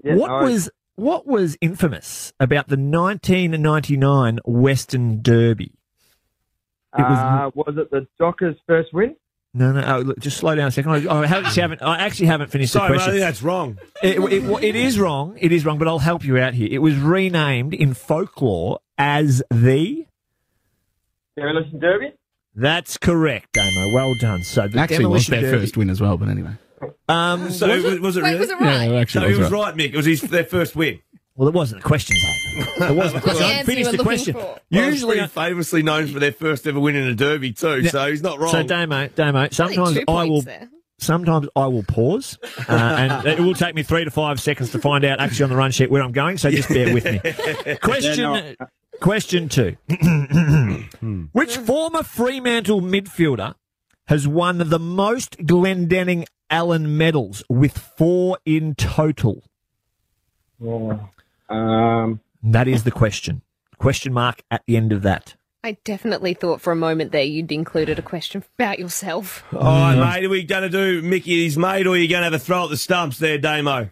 Yeah, 0.04 0.16
what 0.16 0.28
no 0.28 0.34
worries. 0.34 0.52
was 0.52 0.70
what 0.96 1.28
was 1.28 1.58
infamous 1.62 2.34
about 2.40 2.68
the 2.68 2.76
1999 2.76 4.40
Western 4.46 5.22
Derby? 5.22 5.77
It 6.98 7.02
was 7.02 7.18
uh, 7.20 7.52
was 7.56 7.78
it 7.78 7.92
the 7.92 8.08
Dockers' 8.20 8.56
first 8.68 8.94
win? 8.94 9.16
no, 9.54 9.72
no. 9.72 9.82
Oh, 9.96 10.00
look, 10.02 10.20
just 10.20 10.38
slow 10.38 10.54
down 10.56 10.68
a 10.68 10.72
second. 10.72 10.92
I, 11.08 11.14
I 11.22 11.26
actually 11.26 11.62
haven't. 11.62 11.82
I 11.82 12.00
actually 12.00 12.28
haven't 12.28 12.52
finished 12.52 12.74
Sorry, 12.74 12.90
the 12.90 12.96
question. 12.96 13.14
think 13.14 13.22
that's 13.22 13.42
wrong. 13.42 13.80
It, 14.04 14.20
it, 14.20 14.64
it 14.64 14.76
is 14.76 15.00
wrong. 15.00 15.36
It 15.40 15.52
is 15.52 15.66
wrong, 15.66 15.78
but 15.80 15.88
I'll 15.88 16.00
help 16.00 16.24
you 16.24 16.38
out 16.38 16.54
here. 16.54 16.68
It 16.72 16.80
was 16.80 16.96
renamed 16.98 17.74
in 17.74 17.94
folklore 17.94 18.80
as 18.98 19.42
the. 19.52 20.06
Demolition 21.36 21.80
Derby? 21.80 22.14
That's 22.56 22.98
correct, 22.98 23.54
Damo. 23.54 23.94
Well 23.94 24.16
done. 24.16 24.42
So 24.44 24.68
the 24.68 24.80
Actually, 24.80 25.06
was 25.06 25.28
their 25.28 25.42
Derby- 25.42 25.60
first 25.60 25.78
win 25.78 25.90
as 25.92 26.02
well, 26.02 26.18
but 26.18 26.30
anyway. 26.30 26.52
Um, 27.08 27.52
So 27.52 27.68
was 27.68 27.84
was, 27.84 27.94
it? 27.94 28.02
was 28.02 28.18
it 28.18 28.24
Wait, 28.24 28.30
really? 28.30 28.40
was 28.40 28.50
it 28.50 28.60
right? 28.60 28.90
Yeah, 28.92 29.00
actually, 29.00 29.28
So 29.28 29.30
he 29.34 29.40
was 29.40 29.52
right. 29.52 29.66
right, 29.68 29.76
Mick. 29.76 29.94
It 29.94 29.96
was 29.98 30.06
his, 30.08 30.22
their 30.22 30.44
first 30.44 30.76
win. 30.76 31.00
Well, 31.38 31.48
it 31.48 31.54
wasn't 31.54 31.82
a 31.82 31.84
question, 31.88 32.18
though. 32.20 32.88
It 32.88 32.96
wasn't 32.96 33.18
a 33.18 33.22
question. 33.24 33.48
the 33.48 33.60
I 33.60 33.64
finished 33.64 33.92
the 33.92 33.98
question. 34.00 34.34
for. 34.34 34.60
Usually, 34.70 35.18
Usually, 35.18 35.28
famously 35.28 35.84
known 35.84 36.08
for 36.08 36.20
their 36.20 36.32
first 36.32 36.66
ever 36.68 36.80
win 36.80 36.96
in 36.96 37.08
a 37.08 37.14
derby 37.16 37.54
too. 37.54 37.82
Yeah. 37.82 37.92
So 37.92 38.10
he's 38.10 38.24
not 38.24 38.40
wrong. 38.40 38.52
so 38.52 38.64
Damo, 38.64 39.08
Damo. 39.10 39.48
Sometimes 39.52 39.94
two 39.94 40.02
I 40.02 40.04
points 40.06 40.30
will. 40.32 40.42
there. 40.42 40.70
Sometimes 41.00 41.48
I 41.56 41.68
will 41.68 41.84
pause, 41.84 42.40
uh, 42.68 42.72
and 42.72 43.28
it 43.28 43.40
will 43.40 43.54
take 43.54 43.76
me 43.76 43.84
three 43.84 44.04
to 44.04 44.10
five 44.10 44.42
seconds 44.42 44.72
to 44.72 44.80
find 44.80 45.06
out 45.06 45.20
actually 45.20 45.44
on 45.44 45.50
the 45.52 45.56
run 45.56 45.70
sheet 45.70 45.92
where 45.92 46.02
I'm 46.02 46.12
going. 46.12 46.40
So 46.40 46.50
just 46.50 46.70
bear 46.70 46.92
with 46.92 47.06
me. 47.06 47.20
Question, 47.84 48.56
question 49.00 49.48
two: 49.48 49.78
Which 51.34 51.56
former 51.58 52.02
Fremantle 52.02 52.82
midfielder 52.82 53.54
has 54.08 54.28
won 54.28 54.58
the 54.58 54.80
most 54.80 55.38
Glendinning 55.46 56.26
Allan 56.50 56.98
medals 56.98 57.44
with 57.48 57.78
four 57.78 58.40
in 58.44 58.74
total? 58.74 59.44
Um, 61.50 62.20
That 62.44 62.68
is 62.68 62.84
the 62.84 62.92
question. 62.92 63.42
Question 63.78 64.14
mark 64.14 64.42
at 64.52 64.64
the 64.68 64.76
end 64.78 64.92
of 64.92 65.02
that. 65.04 65.36
I 65.64 65.78
definitely 65.84 66.34
thought 66.34 66.62
for 66.62 66.72
a 66.72 66.76
moment 66.76 67.12
there 67.12 67.24
you'd 67.24 67.52
included 67.52 68.00
a 68.00 68.02
question 68.02 68.44
about 68.58 68.80
yourself. 68.80 69.44
All 69.54 69.62
right, 69.62 69.96
mate. 70.20 70.26
Are 70.26 70.30
we 70.30 70.44
going 70.44 70.64
to 70.64 70.70
do 70.70 71.02
Mickey 71.02 71.44
his 71.44 71.58
mate, 71.58 71.86
or 71.88 71.92
are 71.92 71.98
you 71.98 72.08
going 72.08 72.22
to 72.22 72.26
have 72.26 72.34
a 72.34 72.40
throw 72.40 72.66
at 72.66 72.70
the 72.70 72.78
stumps 72.78 73.18
there, 73.18 73.38
Damo? 73.38 73.90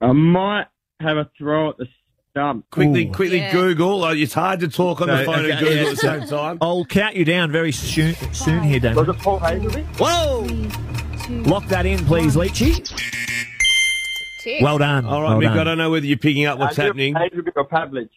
I 0.00 0.12
might 0.12 0.66
have 1.00 1.16
a 1.16 1.30
throw 1.38 1.70
at 1.70 1.76
the 1.78 1.86
stump. 2.30 2.66
Quickly, 2.70 3.06
Ooh. 3.08 3.12
quickly 3.12 3.38
Yeah. 3.38 3.52
Google. 3.52 4.04
Oh, 4.04 4.08
It's 4.10 4.34
hard 4.34 4.60
to 4.60 4.68
talk 4.68 5.00
on 5.00 5.08
the 5.08 5.18
So, 5.24 5.32
phone 5.32 5.44
and 5.50 5.58
Google 5.60 5.74
yeah. 5.76 5.82
at 5.84 5.90
the 5.90 5.96
same 5.96 6.26
time. 6.26 6.58
I'll 6.60 6.84
count 6.84 7.14
you 7.14 7.24
down 7.24 7.52
very 7.52 7.72
soon, 7.72 8.14
soon 8.32 8.62
here, 8.62 8.80
Damo. 8.80 9.04
Was 9.04 9.16
it 9.16 9.22
Paul 9.22 9.40
Hasleby? 9.40 9.84
Whoa! 9.98 11.50
Lock 11.50 11.66
that 11.68 11.86
in, 11.86 12.04
please, 12.04 12.36
Leachy. 12.36 12.82
Tick. 14.46 14.62
Well 14.62 14.78
done. 14.78 15.04
All 15.06 15.22
right, 15.22 15.36
well 15.36 15.40
Mick. 15.40 15.58
I 15.58 15.64
don't 15.64 15.76
know 15.78 15.90
whether 15.90 16.06
you're 16.06 16.18
picking 16.18 16.46
up 16.46 16.58
what's 16.58 16.78
Uh, 16.78 16.82
happening. 16.84 17.14
Hasleby 17.14 17.50
or 17.56 17.66
Pavlich. 17.68 18.08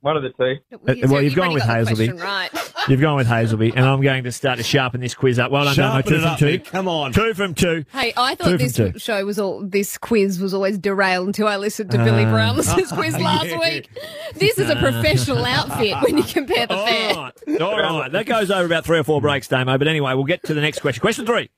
One 0.00 0.16
of 0.16 0.22
the 0.22 0.28
two. 0.30 0.56
Uh, 0.72 1.08
well, 1.08 1.20
you've 1.22 1.34
gone 1.34 1.52
with 1.52 1.64
got 1.66 1.78
Hasleby. 1.86 2.20
Right. 2.22 2.50
You've 2.88 3.00
gone 3.02 3.16
with 3.16 3.26
Hasleby, 3.26 3.72
and 3.76 3.84
I'm 3.84 4.00
going 4.00 4.24
to 4.24 4.32
start 4.32 4.56
to 4.56 4.62
sharpen 4.62 5.00
this 5.02 5.14
quiz 5.14 5.38
up. 5.38 5.50
Well 5.50 5.64
done, 5.64 5.74
Damo. 5.76 6.00
Sharpen 6.02 6.10
Two 6.10 6.16
it 6.16 6.20
from 6.22 6.28
up, 6.30 6.38
two. 6.38 6.46
Mick. 6.46 6.64
Come 6.66 6.88
on. 6.88 7.12
Two 7.12 7.34
from 7.34 7.52
two. 7.54 7.84
Hey, 7.92 8.14
I 8.16 8.34
thought 8.34 8.46
from 8.48 8.56
this 8.58 8.72
two. 8.74 8.92
show 8.98 9.22
was 9.26 9.38
all 9.38 9.62
this 9.68 9.98
quiz 9.98 10.40
was 10.40 10.54
always 10.54 10.78
derailed 10.78 11.26
until 11.26 11.48
I 11.48 11.56
listened 11.56 11.90
to 11.90 11.98
Billy 11.98 12.24
Ah. 12.24 12.30
Brownless' 12.32 12.92
quiz 12.94 13.18
last 13.18 13.46
yeah. 13.48 13.58
week. 13.58 13.90
This 14.36 14.56
is 14.58 14.70
a 14.70 14.76
professional 14.76 15.44
outfit 15.44 15.96
when 16.02 16.16
you 16.16 16.22
compare 16.24 16.66
the 16.68 16.74
All 16.76 16.86
fair. 16.86 17.14
right. 17.14 17.60
All 17.60 18.00
right. 18.00 18.12
That 18.12 18.24
goes 18.24 18.50
over 18.50 18.64
about 18.64 18.86
three 18.86 18.98
or 19.00 19.04
four 19.04 19.20
breaks, 19.20 19.48
Damo. 19.48 19.76
But 19.76 19.88
anyway, 19.88 20.14
we'll 20.14 20.24
get 20.24 20.44
to 20.44 20.54
the 20.54 20.60
next 20.62 20.78
question. 20.78 21.00
Question 21.02 21.26
three. 21.26 21.50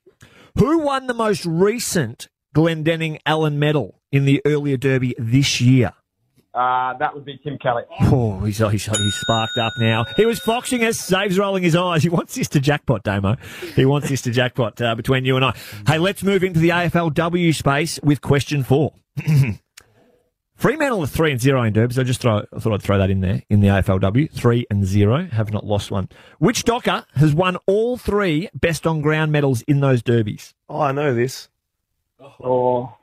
Who 0.59 0.79
won 0.81 1.07
the 1.07 1.15
most 1.15 1.45
recent 1.47 2.29
Glendinning 2.57 3.19
Allan 3.27 3.59
medal 3.61 4.00
in 4.13 4.25
the 4.25 4.43
earlier 4.45 4.77
derby 4.77 5.15
this 5.19 5.61
year? 5.61 5.93
uh, 6.55 6.95
that 6.99 7.15
would 7.15 7.25
be 7.25 7.39
Tim 7.43 7.59
Kelly. 7.59 7.85
Oh, 8.01 8.41
he's, 8.41 8.59
he's, 8.59 8.85
he's 8.85 9.15
sparked 9.15 9.57
up 9.59 9.73
now. 9.79 10.05
He 10.17 10.27
was 10.27 10.41
foxing 10.41 10.83
us. 10.85 11.01
Zave's 11.01 11.39
rolling 11.39 11.63
his 11.63 11.77
eyes. 11.77 12.03
He 12.03 12.09
wants 12.09 12.35
this 12.35 12.49
to 12.49 12.61
jackpot, 12.61 13.05
Damo. 13.05 13.37
He 13.77 13.85
wants 13.85 14.09
this 14.09 14.23
to 14.23 14.31
jackpot 14.31 14.81
uh, 14.81 14.95
between 14.95 15.25
you 15.25 15.37
and 15.37 15.45
I. 15.45 15.57
Hey, 15.87 15.99
let's 15.99 16.23
move 16.23 16.43
into 16.43 16.59
the 16.59 16.71
AFLW 16.71 17.55
space 17.55 18.01
with 18.03 18.21
question 18.21 18.65
four. 18.65 18.95
Fremantle 20.57 21.05
are 21.05 21.07
three 21.07 21.31
and 21.31 21.41
zero 21.41 21.63
in 21.63 21.73
Derbs. 21.73 21.99
I 21.99 22.03
just 22.03 22.21
throw, 22.21 22.45
I 22.53 22.59
thought 22.59 22.75
I'd 22.75 22.83
throw 22.83 22.99
that 22.99 23.11
in 23.11 23.21
there 23.21 23.43
in 23.49 23.61
the 23.61 23.69
AFLW. 23.69 24.31
Three 24.31 24.67
and 24.71 24.85
zero, 24.85 25.27
have 25.27 25.53
not 25.53 25.65
lost 25.65 25.91
one. 25.91 26.09
Which 26.39 26.65
Docker 26.65 27.07
has 27.15 27.33
won 27.33 27.57
all 27.67 27.97
three 27.97 28.51
best 28.53 28.87
on 28.87 29.01
ground 29.01 29.33
medals 29.33 29.63
in 29.63 29.81
those 29.81 30.03
derbies? 30.03 30.53
Oh, 30.69 30.81
I 30.81 30.93
know 30.93 31.15
this. 31.15 31.49
Or 32.39 32.95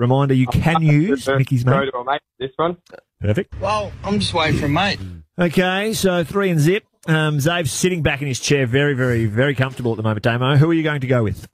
Reminder: 0.00 0.34
you 0.34 0.46
can 0.46 0.82
use 0.82 1.26
Mickey's 1.28 1.62
go 1.64 1.78
mate. 1.80 1.90
to 1.92 1.98
a 1.98 2.04
mate. 2.04 2.20
This 2.38 2.50
one. 2.56 2.76
Perfect. 3.20 3.54
Well, 3.60 3.92
I'm 4.02 4.18
just 4.18 4.32
waiting 4.34 4.58
for 4.58 4.66
a 4.66 4.68
mate. 4.68 4.98
Okay, 5.38 5.92
so 5.92 6.24
three 6.24 6.50
and 6.50 6.58
zip. 6.58 6.84
Um, 7.06 7.38
Zave's 7.40 7.70
sitting 7.72 8.02
back 8.02 8.20
in 8.20 8.28
his 8.28 8.40
chair, 8.40 8.66
very, 8.66 8.94
very, 8.94 9.24
very 9.26 9.54
comfortable 9.54 9.92
at 9.92 9.96
the 9.96 10.02
moment. 10.02 10.22
Damo, 10.22 10.56
who 10.56 10.70
are 10.70 10.74
you 10.74 10.82
going 10.82 11.00
to 11.00 11.06
go 11.06 11.22
with? 11.22 11.46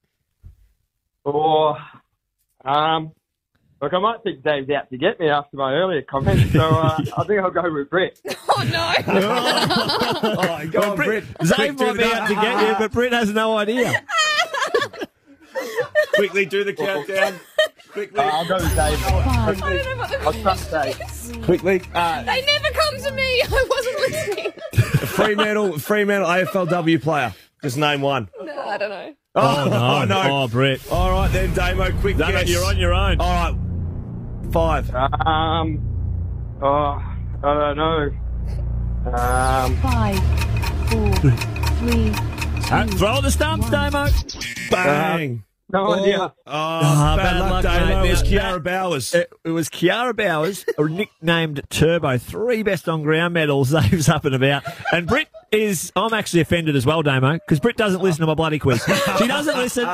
Or 1.24 1.76
um, 2.64 3.12
look, 3.80 3.92
I 3.94 3.98
might 3.98 4.22
think 4.24 4.42
Dave's 4.42 4.68
out 4.70 4.90
to 4.90 4.96
get 4.98 5.18
me 5.20 5.28
after 5.28 5.56
my 5.56 5.72
earlier 5.72 6.02
comment, 6.02 6.50
so 6.52 6.60
uh, 6.68 6.98
I 7.18 7.24
think 7.24 7.40
I'll 7.40 7.50
go 7.50 7.72
with 7.72 7.90
Brett. 7.90 8.18
Oh 8.58 8.62
no! 8.72 8.94
Oh, 9.06 10.66
go 10.70 10.80
on, 10.92 10.96
Britt. 10.96 11.24
Zave 11.40 11.76
Quick, 11.76 11.78
might 11.78 11.92
be 11.92 11.98
the- 11.98 12.14
out 12.14 12.28
to 12.28 12.34
get 12.34 12.68
you, 12.68 12.74
but 12.78 12.90
Britt 12.92 13.12
has 13.12 13.30
no 13.34 13.58
idea. 13.58 14.02
Quickly 16.14 16.46
do 16.46 16.64
the 16.64 16.72
countdown. 16.72 17.38
Quickly. 17.96 18.20
I'll 18.20 18.46
go 18.46 18.56
with 18.56 18.76
Dave. 18.76 19.06
I 19.06 19.54
don't 19.58 19.60
know 19.60 19.96
what 19.96 20.10
the 20.10 20.20
I'll 20.20 20.32
trust 20.34 20.70
Dave. 20.70 21.42
Quickly. 21.44 21.78
They 21.78 21.88
never 21.94 22.70
come 22.74 23.00
to 23.00 23.10
me. 23.12 23.42
I 23.42 23.66
wasn't 23.70 23.98
listening. 24.00 24.52
Fremantle, 25.08 25.78
Fremantle 25.78 26.28
AFLW 26.28 27.00
player. 27.02 27.34
Just 27.62 27.78
name 27.78 28.02
one. 28.02 28.28
No, 28.38 28.54
I 28.66 28.76
don't 28.76 28.90
know. 28.90 29.14
Oh, 29.34 29.66
no. 29.70 29.76
Oh, 29.76 30.04
no. 30.04 30.42
Oh, 30.42 30.48
Britt. 30.48 30.92
All 30.92 31.10
right 31.10 31.32
then, 31.32 31.54
Damo. 31.54 31.90
Quick 32.00 32.18
No, 32.18 32.26
no, 32.26 32.32
guess. 32.32 32.50
you're 32.50 32.66
on 32.66 32.76
your 32.76 32.92
own. 32.92 33.18
All 33.18 33.52
right. 33.54 34.52
Five. 34.52 34.94
Um, 34.94 35.80
oh, 36.62 36.66
I 36.68 37.14
don't 37.42 37.76
know. 37.78 38.10
Um, 39.10 39.76
Five, 39.78 40.18
four, 40.90 41.14
three. 41.14 42.12
Uh, 42.70 42.86
throw 42.88 43.22
the 43.22 43.30
stumps, 43.30 43.70
Damo. 43.70 44.08
Bang. 44.70 45.45
No 45.72 45.92
idea. 45.94 46.20
Oh, 46.20 46.32
Ah, 46.46 47.14
bad, 47.16 47.22
bad 47.24 47.38
luck, 47.40 47.50
luck, 47.50 47.62
Damo. 47.64 48.02
mate. 48.02 48.08
It 48.08 48.10
was 48.10 48.22
Kiara 48.22 48.62
Bowers. 48.62 49.14
It, 49.14 49.32
it 49.44 49.50
was 49.50 49.68
Kiara 49.68 50.16
Bowers, 50.16 50.64
nicknamed 50.78 51.62
Turbo, 51.70 52.18
three 52.18 52.62
best 52.62 52.88
on 52.88 53.02
ground 53.02 53.34
medals. 53.34 53.68
Zave's 53.70 54.08
up 54.08 54.24
and 54.24 54.34
about. 54.34 54.62
And 54.92 55.06
Britt 55.06 55.28
is, 55.52 55.92
I'm 55.96 56.14
actually 56.14 56.40
offended 56.42 56.76
as 56.76 56.86
well, 56.86 57.02
Damo, 57.02 57.34
because 57.34 57.60
Britt 57.60 57.76
doesn't 57.76 58.02
listen 58.02 58.20
to 58.20 58.26
my 58.26 58.34
bloody 58.34 58.58
quiz. 58.58 58.82
She 59.18 59.26
doesn't 59.26 59.56
listen. 59.56 59.88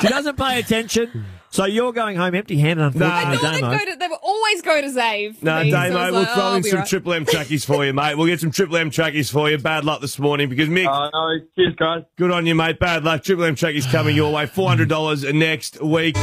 She 0.00 0.08
doesn't 0.08 0.36
pay 0.36 0.58
attention. 0.60 1.24
So 1.50 1.64
you're 1.64 1.92
going 1.92 2.16
home 2.16 2.34
empty 2.34 2.58
handed, 2.58 2.82
I 2.82 2.86
unfortunately, 2.88 3.36
thought 3.38 3.52
they'd 3.52 3.60
Damo. 3.60 3.78
go 3.78 3.84
to, 3.92 3.96
they 3.98 4.08
would 4.08 4.18
always 4.22 4.62
go 4.62 4.80
to 4.82 4.86
Zave. 4.88 5.42
No, 5.42 5.62
me, 5.62 5.70
so 5.70 5.76
Damo, 5.76 5.94
was 5.94 6.12
we'll 6.12 6.20
like, 6.20 6.28
throw 6.34 6.42
oh, 6.44 6.54
in 6.56 6.62
some 6.62 6.78
right. 6.80 6.88
Triple 6.88 7.12
M 7.14 7.24
trackies 7.24 7.64
for 7.64 7.86
you, 7.86 7.92
mate. 7.94 8.16
We'll 8.16 8.26
get 8.26 8.40
some 8.40 8.50
Triple 8.50 8.76
M 8.76 8.90
trackies 8.90 9.30
for 9.30 9.50
you. 9.50 9.56
Bad 9.58 9.84
luck 9.84 10.00
this 10.02 10.18
morning 10.18 10.48
because 10.50 10.68
Mick, 10.68 10.86
Oh, 10.86 11.08
no. 11.12 11.46
Cheers, 11.56 11.74
guys. 11.76 12.02
good 12.16 12.30
on 12.30 12.44
you, 12.46 12.54
mate. 12.54 12.78
Bad 12.78 13.04
luck. 13.04 13.22
Triple 13.24 13.44
M 13.44 13.54
trackies 13.54 13.86
coming 13.86 14.14
your 14.14 14.32
way. 14.32 14.46
Four 14.58 14.68
hundred 14.68 14.88
dollars 14.90 15.24
next 15.24 15.80
week. 15.82 16.16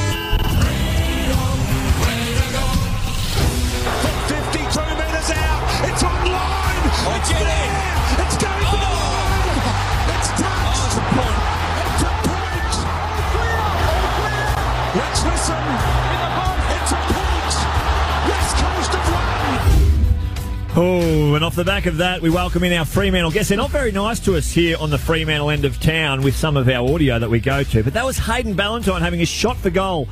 Oh, 20.77 21.36
and 21.36 21.46
off 21.46 21.55
the 21.55 21.63
back 21.63 21.86
of 21.86 21.96
that, 21.98 22.22
we 22.22 22.29
welcome 22.29 22.62
in 22.65 22.74
our 22.74 22.84
Fremantle 22.84 23.32
guests. 23.32 23.48
They're 23.48 23.58
not 23.58 23.70
very 23.70 23.94
nice 23.94 24.20
to 24.22 24.36
us 24.36 24.51
here 24.51 24.75
on 24.77 24.89
the 24.89 24.98
Fremantle 24.98 25.50
end 25.50 25.63
of 25.63 25.79
town 25.79 26.22
with 26.22 26.36
some 26.36 26.58
of 26.58 26.67
our 26.67 26.86
audio 26.94 27.17
that 27.17 27.29
we 27.29 27.39
go 27.39 27.63
to, 27.63 27.82
but 27.82 27.94
that 27.94 28.05
was 28.05 28.17
Hayden 28.17 28.55
Ballantyne 28.55 29.01
having 29.01 29.22
a 29.22 29.25
shot 29.25 29.55
for 29.55 29.70
goal 29.70 30.10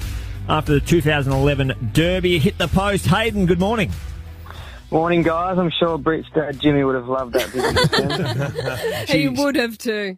after 0.48 0.72
the 0.72 0.80
2011 0.80 1.92
Derby 1.92 2.40
hit 2.40 2.58
the 2.58 2.70
post. 2.70 3.06
Hayden, 3.08 3.46
good 3.46 3.60
morning. 3.60 3.92
Morning, 4.90 5.22
guys. 5.22 5.58
I'm 5.58 5.70
sure 5.70 5.98
Brett's 5.98 6.30
dad 6.34 6.62
Jimmy 6.62 6.86
would 6.86 6.96
have 6.96 7.10
loved 7.10 7.34
that. 7.34 9.06
He 9.10 9.28
would 9.28 9.58
have 9.58 9.78
too. 9.78 10.18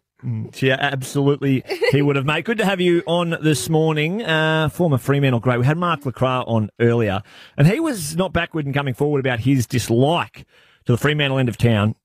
Yeah, 0.60 0.78
absolutely. 0.80 1.64
He 1.92 2.02
would 2.02 2.16
have, 2.16 2.26
mate. 2.26 2.46
Good 2.46 2.58
to 2.58 2.66
have 2.66 2.82
you 2.82 3.04
on 3.06 3.38
this 3.42 3.70
morning. 3.70 4.24
Uh, 4.24 4.70
former 4.70 4.98
Fremantle 4.98 5.40
great. 5.40 5.60
We 5.60 5.66
had 5.66 5.78
Mark 5.78 6.02
LeCras 6.02 6.48
on 6.48 6.70
earlier, 6.80 7.22
and 7.58 7.68
he 7.68 7.80
was 7.80 8.16
not 8.16 8.34
backward 8.34 8.66
in 8.66 8.74
coming 8.74 8.94
forward 8.94 9.20
about 9.20 9.42
his 9.42 9.68
dislike 9.68 10.46
to 10.86 10.92
the 10.92 10.98
Fremantle 10.98 11.38
end 11.38 11.50
of 11.50 11.58
town. 11.58 11.96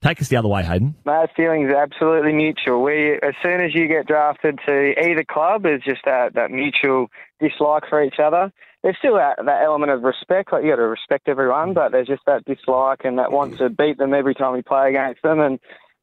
Take 0.00 0.20
us 0.20 0.28
the 0.28 0.36
other 0.36 0.48
way, 0.48 0.62
Hayden. 0.62 0.94
My 1.04 1.26
feelings 1.36 1.70
are 1.70 1.82
absolutely 1.82 2.32
mutual. 2.32 2.82
We, 2.82 3.14
as 3.14 3.34
soon 3.42 3.60
as 3.60 3.74
you 3.74 3.88
get 3.88 4.06
drafted 4.06 4.60
to 4.66 4.94
either 5.04 5.24
club, 5.24 5.64
there's 5.64 5.82
just 5.82 6.02
that, 6.04 6.34
that 6.34 6.52
mutual 6.52 7.08
dislike 7.40 7.82
for 7.88 8.02
each 8.02 8.20
other. 8.22 8.52
There's 8.82 8.96
still 8.98 9.16
that, 9.16 9.38
that 9.44 9.62
element 9.64 9.90
of 9.90 10.04
respect, 10.04 10.52
like 10.52 10.62
you 10.62 10.70
got 10.70 10.76
to 10.76 10.82
respect 10.82 11.28
everyone, 11.28 11.74
but 11.74 11.90
there's 11.90 12.06
just 12.06 12.22
that 12.26 12.44
dislike 12.44 13.00
and 13.02 13.18
that 13.18 13.32
want 13.32 13.58
to 13.58 13.70
beat 13.70 13.98
them 13.98 14.14
every 14.14 14.34
time 14.34 14.52
we 14.52 14.62
play 14.62 14.90
against 14.90 15.22
them 15.22 15.40
and 15.40 15.58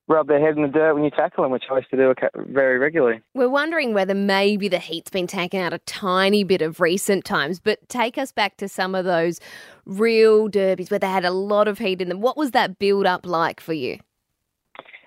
rub 0.08 0.28
their 0.28 0.40
head 0.40 0.56
in 0.56 0.62
the 0.62 0.68
dirt 0.68 0.94
when 0.94 1.04
you 1.04 1.10
tackle 1.10 1.44
them, 1.44 1.52
which 1.52 1.66
I 1.72 1.78
used 1.78 1.90
to 1.90 1.98
do 1.98 2.14
very 2.36 2.78
regularly. 2.78 3.22
We're 3.34 3.50
wondering 3.50 3.94
whether 3.94 4.14
maybe 4.14 4.68
the 4.68 4.80
heat's 4.80 5.10
been 5.10 5.28
taken 5.28 5.60
out 5.60 5.74
a 5.74 5.80
tiny 5.80 6.44
bit 6.44 6.62
of 6.62 6.80
recent 6.80 7.26
times, 7.26 7.60
but 7.60 7.88
take 7.90 8.18
us 8.18 8.32
back 8.32 8.58
to 8.58 8.70
some 8.70 8.94
of 8.94 9.06
those 9.06 9.40
real 9.86 10.48
derbies 10.48 10.92
where 10.92 11.00
they 11.00 11.08
had 11.08 11.26
a 11.26 11.32
lot 11.32 11.68
of 11.68 11.80
heat 11.80 12.02
in 12.02 12.10
them. 12.10 12.22
What 12.22 12.38
was 12.38 12.52
that 12.52 12.78
build 12.78 13.06
up 13.06 13.26
like 13.26 13.60
for 13.60 13.74
you? 13.74 14.00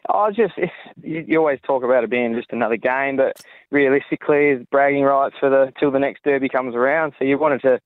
I 0.09 0.31
just 0.31 0.55
you, 1.03 1.25
you 1.27 1.39
always 1.39 1.61
talk 1.67 1.85
about 1.85 2.03
it 2.03 2.11
being 2.11 2.35
just 2.35 2.51
another 2.51 2.77
game, 2.77 3.17
but 3.17 3.37
realistically, 3.71 4.51
it's 4.51 4.65
bragging 4.71 5.03
rights 5.03 5.37
for 5.39 5.51
the 5.51 5.73
till 5.79 5.91
the 5.91 5.99
next 5.99 6.25
derby 6.25 6.49
comes 6.49 6.75
around. 6.75 7.13
So 7.19 7.25
you 7.25 7.39
wanted 7.39 7.61
to 7.63 7.79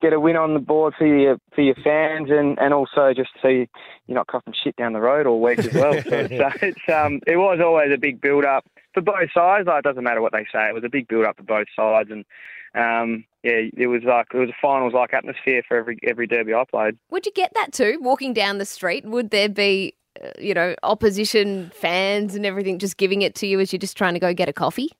get 0.00 0.12
a 0.12 0.20
win 0.20 0.36
on 0.36 0.54
the 0.54 0.60
board 0.60 0.94
for 0.98 1.06
your 1.06 1.38
for 1.54 1.62
your 1.62 1.74
fans, 1.82 2.28
and, 2.30 2.58
and 2.58 2.72
also 2.74 3.12
just 3.14 3.30
so 3.42 3.48
you, 3.48 3.66
you're 4.06 4.14
not 4.16 4.26
coughing 4.26 4.54
shit 4.62 4.76
down 4.76 4.92
the 4.92 5.00
road 5.00 5.26
all 5.26 5.40
week 5.40 5.58
as 5.58 5.72
well. 5.74 5.94
so 6.08 6.16
it's, 6.16 6.32
uh, 6.40 6.50
it's 6.62 6.80
um 6.92 7.20
it 7.26 7.36
was 7.36 7.58
always 7.62 7.90
a 7.92 7.98
big 7.98 8.20
build 8.20 8.44
up 8.44 8.64
for 8.94 9.00
both 9.00 9.30
sides. 9.34 9.66
Like, 9.66 9.80
it 9.80 9.84
doesn't 9.84 10.04
matter 10.04 10.22
what 10.22 10.32
they 10.32 10.46
say, 10.52 10.68
it 10.68 10.74
was 10.74 10.84
a 10.84 10.88
big 10.88 11.08
build 11.08 11.24
up 11.26 11.36
for 11.36 11.42
both 11.42 11.66
sides, 11.74 12.10
and 12.10 12.24
um 12.74 13.24
yeah, 13.42 13.62
it 13.76 13.86
was 13.86 14.02
like 14.04 14.26
it 14.34 14.38
was 14.38 14.50
a 14.50 14.56
finals 14.60 14.92
like 14.94 15.14
atmosphere 15.14 15.62
for 15.66 15.76
every 15.76 15.98
every 16.06 16.26
derby 16.26 16.54
I 16.54 16.64
played. 16.70 16.98
Would 17.10 17.26
you 17.26 17.32
get 17.32 17.52
that 17.54 17.72
too? 17.72 17.98
Walking 18.00 18.32
down 18.32 18.58
the 18.58 18.64
street, 18.66 19.04
would 19.06 19.30
there 19.30 19.48
be, 19.48 19.94
uh, 20.22 20.30
you 20.38 20.54
know, 20.54 20.74
opposition 20.82 21.70
fans 21.74 22.34
and 22.34 22.44
everything 22.44 22.78
just 22.78 22.96
giving 22.96 23.22
it 23.22 23.34
to 23.36 23.46
you 23.46 23.58
as 23.60 23.72
you're 23.72 23.78
just 23.78 23.96
trying 23.96 24.14
to 24.14 24.20
go 24.20 24.34
get 24.34 24.48
a 24.48 24.52
coffee? 24.52 24.90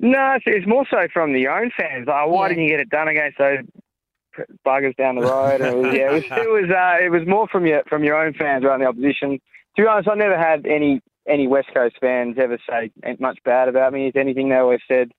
No, 0.00 0.32
it's, 0.34 0.44
it's 0.48 0.66
more 0.66 0.84
so 0.90 1.06
from 1.12 1.32
the 1.34 1.46
own 1.46 1.70
fans. 1.78 2.08
Like, 2.08 2.26
why 2.28 2.46
Yeah. 2.46 2.48
didn't 2.48 2.64
you 2.64 2.70
get 2.70 2.80
it 2.80 2.88
done 2.88 3.06
against 3.06 3.38
those 3.38 3.58
buggers 4.66 4.96
down 4.96 5.16
the 5.16 5.22
road? 5.22 5.60
And 5.60 5.74
it 5.74 5.76
was, 5.76 5.94
yeah, 5.94 6.10
it 6.10 6.12
was 6.12 6.24
it 6.24 6.50
was, 6.50 6.70
uh, 6.70 7.04
it 7.04 7.10
was 7.10 7.26
more 7.26 7.48
from 7.48 7.66
your 7.66 7.82
from 7.88 8.04
your 8.04 8.16
own 8.16 8.34
fans 8.34 8.64
rather 8.64 8.78
than 8.78 8.80
the 8.82 8.88
opposition. 8.88 9.40
To 9.76 9.82
be 9.82 9.86
honest, 9.88 10.08
I 10.08 10.14
never 10.14 10.38
had 10.38 10.66
any 10.66 11.00
any 11.28 11.46
West 11.46 11.68
Coast 11.74 11.96
fans 12.00 12.36
ever 12.38 12.58
say 12.68 12.90
much 13.18 13.38
bad 13.44 13.68
about 13.68 13.92
me. 13.92 14.08
If 14.08 14.16
anything, 14.16 14.50
they 14.50 14.56
always 14.56 14.80
said, 14.86 15.12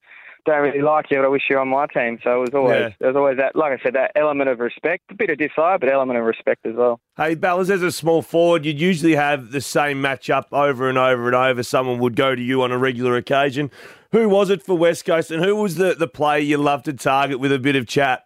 "Don't 0.45 0.61
really 0.61 0.81
like 0.81 1.07
you, 1.09 1.17
but 1.17 1.25
I 1.25 1.29
wish 1.29 1.41
you 1.49 1.55
were 1.55 1.61
on 1.63 1.69
my 1.69 1.87
team." 1.87 2.19
So 2.23 2.37
it 2.37 2.39
was 2.41 2.49
always 2.53 2.79
Yeah. 2.79 2.89
there 2.99 3.07
was 3.09 3.15
always 3.17 3.37
that, 3.37 3.55
like 3.55 3.79
I 3.79 3.83
said, 3.83 3.93
that 3.95 4.11
element 4.15 4.49
of 4.49 4.59
respect, 4.59 5.03
a 5.09 5.15
bit 5.15 5.29
of 5.29 5.37
dislike, 5.39 5.79
but 5.79 5.91
element 5.91 6.19
of 6.19 6.25
respect 6.25 6.65
as 6.65 6.75
well. 6.75 6.99
Hey, 7.17 7.35
Ballas, 7.35 7.69
as 7.69 7.81
a 7.81 7.91
small 7.91 8.21
forward, 8.21 8.65
you'd 8.65 8.79
usually 8.79 9.15
have 9.15 9.51
the 9.51 9.61
same 9.61 10.01
matchup 10.01 10.45
over 10.51 10.87
and 10.87 10.97
over 10.97 11.25
and 11.25 11.35
over. 11.35 11.63
Someone 11.63 11.99
would 11.99 12.15
go 12.15 12.35
to 12.35 12.41
you 12.41 12.61
on 12.61 12.71
a 12.71 12.77
regular 12.77 13.15
occasion. 13.15 13.71
Who 14.11 14.29
was 14.29 14.49
it 14.49 14.61
for 14.61 14.77
West 14.77 15.05
Coast, 15.05 15.31
and 15.31 15.43
who 15.43 15.55
was 15.55 15.75
the, 15.75 15.95
the 15.95 16.07
player 16.07 16.39
you 16.39 16.57
loved 16.57 16.85
to 16.85 16.93
target 16.93 17.39
with 17.39 17.51
a 17.51 17.59
bit 17.59 17.75
of 17.75 17.87
chat? 17.87 18.24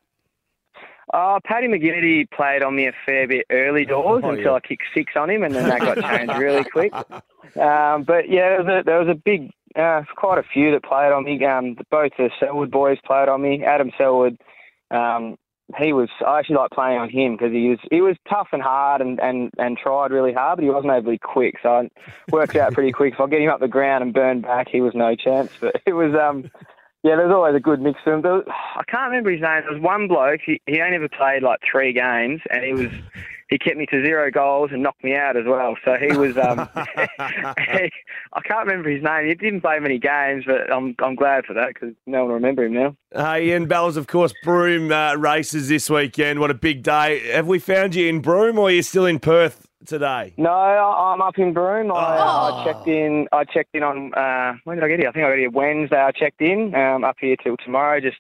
Uh, 1.13 1.39
Paddy 1.43 1.67
McGinnity 1.67 2.29
played 2.29 2.61
on 2.61 2.75
me 2.75 2.87
a 2.87 2.93
fair 3.05 3.27
bit 3.27 3.45
early 3.49 3.85
doors 3.85 4.21
Oh, 4.23 4.29
until 4.29 4.51
yeah. 4.51 4.53
I 4.53 4.59
kicked 4.59 4.83
six 4.93 5.13
on 5.15 5.29
him, 5.29 5.43
and 5.43 5.55
then 5.55 5.67
that 5.67 5.79
got 5.79 5.97
changed 5.99 6.37
really 6.37 6.63
quick. 6.63 6.93
Um, 7.59 8.03
but 8.03 8.29
yeah, 8.29 8.49
there 8.49 8.63
was 8.63 8.67
a, 8.67 8.83
there 8.85 8.99
was 8.99 9.07
a 9.07 9.15
big, 9.15 9.49
uh, 9.75 10.03
quite 10.15 10.37
a 10.37 10.43
few 10.43 10.69
that 10.71 10.83
played 10.83 11.11
on 11.11 11.23
me. 11.23 11.43
Um, 11.43 11.77
both 11.89 12.11
the 12.15 12.29
Selwood 12.39 12.69
boys 12.69 12.99
played 13.03 13.27
on 13.27 13.41
me. 13.41 13.63
Adam 13.63 13.89
Selwood, 13.97 14.37
um, 14.91 15.35
he 15.79 15.91
was. 15.91 16.09
I 16.25 16.37
actually 16.37 16.57
like 16.57 16.69
playing 16.69 16.99
on 16.99 17.09
him 17.09 17.33
because 17.35 17.51
he 17.51 17.69
was 17.69 17.79
he 17.89 18.01
was 18.01 18.17
tough 18.29 18.49
and 18.51 18.61
hard 18.61 19.01
and, 19.01 19.19
and, 19.19 19.49
and 19.57 19.79
tried 19.79 20.11
really 20.11 20.31
hard, 20.31 20.57
but 20.57 20.63
he 20.63 20.69
wasn't 20.69 20.93
overly 20.93 21.17
quick. 21.17 21.55
So 21.63 21.79
it 21.79 21.91
worked 22.31 22.55
out 22.55 22.73
pretty 22.73 22.91
quick. 22.91 23.15
If 23.15 23.19
I 23.19 23.25
get 23.25 23.41
him 23.41 23.49
up 23.49 23.59
the 23.61 23.67
ground 23.67 24.03
and 24.03 24.13
burn 24.13 24.41
back, 24.41 24.67
he 24.69 24.81
was 24.81 24.93
no 24.93 25.15
chance. 25.15 25.51
But 25.59 25.81
it 25.87 25.93
was 25.93 26.13
um, 26.13 26.51
yeah, 27.03 27.15
there's 27.15 27.32
always 27.32 27.56
a 27.56 27.60
good 27.60 27.79
mix 27.79 28.00
of 28.06 28.22
them. 28.22 28.32
Was, 28.32 28.46
I 28.48 28.84
can't 28.89 29.10
remember 29.10 29.32
his 29.32 29.41
name. 29.41 29.62
There 29.63 29.74
was 29.74 29.82
one 29.82 30.08
bloke. 30.08 30.41
He, 30.46 30.62
he 30.65 30.82
only 30.82 30.98
ever 30.98 31.08
played 31.10 31.44
like 31.44 31.60
three 31.70 31.94
games, 31.94 32.41
and 32.51 32.63
he 32.63 32.74
was 32.74 32.91
he 33.50 33.58
kept 33.58 33.77
me 33.77 33.86
to 33.88 34.06
zero 34.06 34.29
goals 34.29 34.70
and 34.72 34.84
knocked 34.84 35.03
me 35.03 35.15
out 35.15 35.38
as 35.38 35.46
well. 35.48 35.75
So 35.86 35.96
he 35.96 36.15
was. 36.15 36.38
Um, 36.38 36.70
he, 36.75 36.82
I 38.34 38.41
can't 38.44 38.68
remember 38.68 38.89
his 38.89 39.01
name. 39.01 39.27
He 39.27 39.34
didn't 39.34 39.62
play 39.62 39.79
many 39.79 39.98
games, 39.98 40.44
but 40.46 40.72
I'm 40.72 40.94
I'm 41.00 41.15
glad 41.15 41.46
for 41.46 41.53
that 41.53 41.70
because 41.74 41.96
no 42.06 42.20
one 42.20 42.27
will 42.27 42.36
remember 42.36 42.65
him 42.65 42.74
now. 42.74 42.96
Hey, 43.13 43.48
Ian 43.48 43.68
Bells, 43.68 43.96
of 43.96 44.08
course, 44.08 44.34
Broome 44.44 44.91
uh, 44.91 45.15
races 45.15 45.70
this 45.70 45.89
weekend. 45.89 46.39
What 46.41 46.51
a 46.51 46.56
big 46.56 46.84
day. 46.84 47.32
Have 47.32 47.48
we 47.48 47.60
found 47.60 47.96
you 47.96 48.08
in 48.08 48.20
Broome 48.20 48.60
or 48.60 48.68
are 48.68 48.72
you 48.72 48.82
still 48.82 49.06
in 49.06 49.20
Perth 49.20 49.68
today? 49.86 50.33
No, 50.38 50.50
I- 50.51 51.13
I'm 51.13 51.21
up 51.21 51.38
in 51.38 51.53
Broome. 51.53 51.91
I, 51.91 51.95
Oh. 51.95 52.62
I 52.62 52.63
checked 52.65 52.88
in. 52.88 53.27
I 53.31 53.43
checked 53.43 53.74
in 53.74 53.83
on 53.83 54.13
uh, 54.13 54.53
when 54.63 54.77
did 54.77 54.83
I 54.83 54.88
get 54.88 55.00
here? 55.00 55.09
I 55.09 55.12
think 55.12 55.25
I 55.25 55.29
got 55.29 55.38
here 55.38 55.50
Wednesday. 55.51 56.01
I 56.01 56.12
checked 56.12 56.41
in. 56.41 56.74
Um, 56.75 57.03
up 57.03 57.15
here 57.19 57.36
till 57.43 57.57
tomorrow. 57.57 58.00
Just 58.00 58.17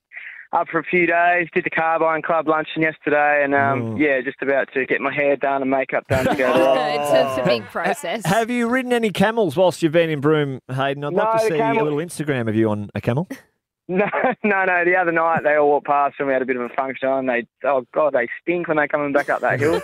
up 0.51 0.67
for 0.67 0.79
a 0.79 0.83
few 0.83 1.05
days. 1.05 1.47
Did 1.53 1.63
the 1.65 1.69
Carbine 1.69 2.21
Club 2.23 2.47
luncheon 2.47 2.81
yesterday, 2.81 3.43
and 3.43 3.53
um, 3.53 3.97
yeah, 3.97 4.19
just 4.21 4.41
about 4.41 4.67
to 4.73 4.85
get 4.85 4.99
my 4.99 5.13
hair 5.13 5.35
done 5.35 5.61
and 5.61 5.69
makeup 5.69 6.07
done 6.07 6.25
to 6.25 6.35
go 6.35 6.51
to 6.53 6.59
the 6.59 7.01
it's, 7.01 7.11
a, 7.11 7.27
it's 7.29 7.37
a 7.39 7.45
big 7.45 7.63
process. 7.65 8.25
Have 8.25 8.49
you 8.49 8.67
ridden 8.67 8.91
any 8.91 9.11
camels 9.11 9.55
whilst 9.55 9.83
you've 9.83 9.91
been 9.91 10.09
in 10.09 10.21
Broome, 10.21 10.59
Hayden? 10.71 11.03
I'd 11.03 11.13
No, 11.13 11.23
like 11.23 11.41
to 11.41 11.47
the 11.49 11.53
see 11.53 11.57
camel- 11.59 11.81
a 11.81 11.83
little 11.83 11.99
Instagram 11.99 12.47
of 12.49 12.55
you 12.55 12.69
on 12.69 12.89
a 12.95 13.01
camel. 13.01 13.27
No, 13.91 14.05
no, 14.43 14.65
no. 14.65 14.85
The 14.85 14.95
other 14.95 15.11
night 15.11 15.41
they 15.43 15.55
all 15.55 15.67
walked 15.69 15.87
past 15.87 16.13
and 16.19 16.27
we 16.27 16.33
had 16.33 16.43
a 16.43 16.45
bit 16.45 16.55
of 16.55 16.61
a 16.61 16.69
function 16.69 17.09
on. 17.09 17.25
They, 17.25 17.47
oh 17.63 17.87
god, 17.91 18.13
they 18.13 18.27
stink 18.39 18.67
when 18.67 18.77
they're 18.77 18.87
coming 18.87 19.11
back 19.11 19.31
up 19.31 19.41
that 19.41 19.59
hill. 19.59 19.81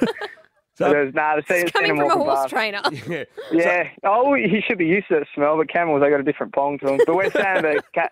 So 0.76 0.90
there's 0.90 1.14
nah, 1.14 1.38
the 1.38 1.44
It's 1.48 1.72
coming 1.72 1.96
from 1.96 2.12
a 2.12 2.16
horse 2.16 2.50
trainer. 2.50 2.82
Yeah. 3.08 3.24
Yeah. 3.52 3.90
Oh, 4.04 4.34
he 4.34 4.62
should 4.68 4.78
be 4.78 4.86
used 4.88 5.08
to 5.08 5.16
that 5.20 5.28
smell, 5.34 5.58
but 5.58 5.70
camels 5.70 6.02
they 6.02 6.10
got 6.10 6.20
a 6.20 6.24
different 6.24 6.54
pong 6.54 6.78
to 6.80 6.86
them. 6.86 7.00
But 7.06 7.16
we're 7.16 7.30
staying 7.30 7.46
at 7.58 7.62
the 7.64 7.82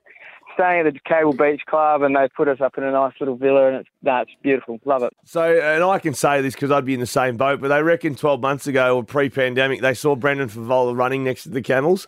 staying 0.54 0.88
at 0.88 0.94
the 0.94 1.00
Cable 1.06 1.34
Beach 1.34 1.62
Club, 1.68 2.04
and 2.04 2.16
they 2.16 2.28
put 2.36 2.48
us 2.48 2.62
up 2.62 2.78
in 2.78 2.84
a 2.84 2.92
nice 2.92 3.14
little 3.20 3.36
villa, 3.36 3.68
and 3.68 3.76
it's 3.78 3.90
nah, 4.02 4.22
it's 4.22 4.32
beautiful. 4.42 4.80
Love 4.86 5.04
it. 5.04 5.14
So, 5.26 5.42
and 5.44 5.84
I 5.84 6.00
can 6.00 6.14
say 6.14 6.42
this 6.42 6.54
because 6.54 6.72
I'd 6.72 6.86
be 6.86 6.94
in 6.94 7.00
the 7.00 7.06
same 7.06 7.36
boat, 7.38 7.60
but 7.60 7.68
they 7.68 7.82
reckon 7.84 8.16
12 8.16 8.40
months 8.42 8.68
ago 8.68 8.98
or 8.98 9.04
pre 9.04 9.30
pandemic, 9.30 9.82
they 9.82 9.94
saw 9.94 10.16
Brendan 10.16 10.50
Fevola 10.50 10.96
running 10.96 11.24
next 11.24 11.44
to 11.44 11.50
the 11.50 11.62
camels 11.62 12.08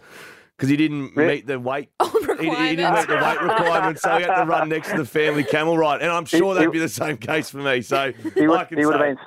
because 0.56 0.70
he 0.70 0.78
didn't 0.78 1.18
meet 1.18 1.48
the 1.48 1.60
weight. 1.60 1.90
Oh, 2.28 2.42
he, 2.42 2.50
he 2.50 2.76
didn't 2.76 2.94
meet 2.96 3.08
the 3.08 3.16
weight 3.16 3.42
requirements, 3.42 4.02
so 4.02 4.18
he 4.18 4.24
had 4.24 4.42
to 4.42 4.46
run 4.46 4.68
next 4.68 4.92
to 4.92 4.98
the 4.98 5.06
family 5.06 5.46
camel 5.46 5.78
ride. 5.78 6.02
And 6.02 6.12
I'm 6.12 6.26
sure 6.26 6.54
that'd 6.54 6.70
be 6.72 6.80
the 6.80 6.90
same 6.90 7.16
case 7.16 7.50
for 7.50 7.60
me. 7.60 7.82
So, 7.82 8.12
He 8.12 8.46
would, 8.48 8.60
I 8.60 8.66
can 8.66 8.78
he 8.78 8.86
would 8.86 8.96
have 8.96 9.02
say- 9.02 9.14
been 9.14 9.18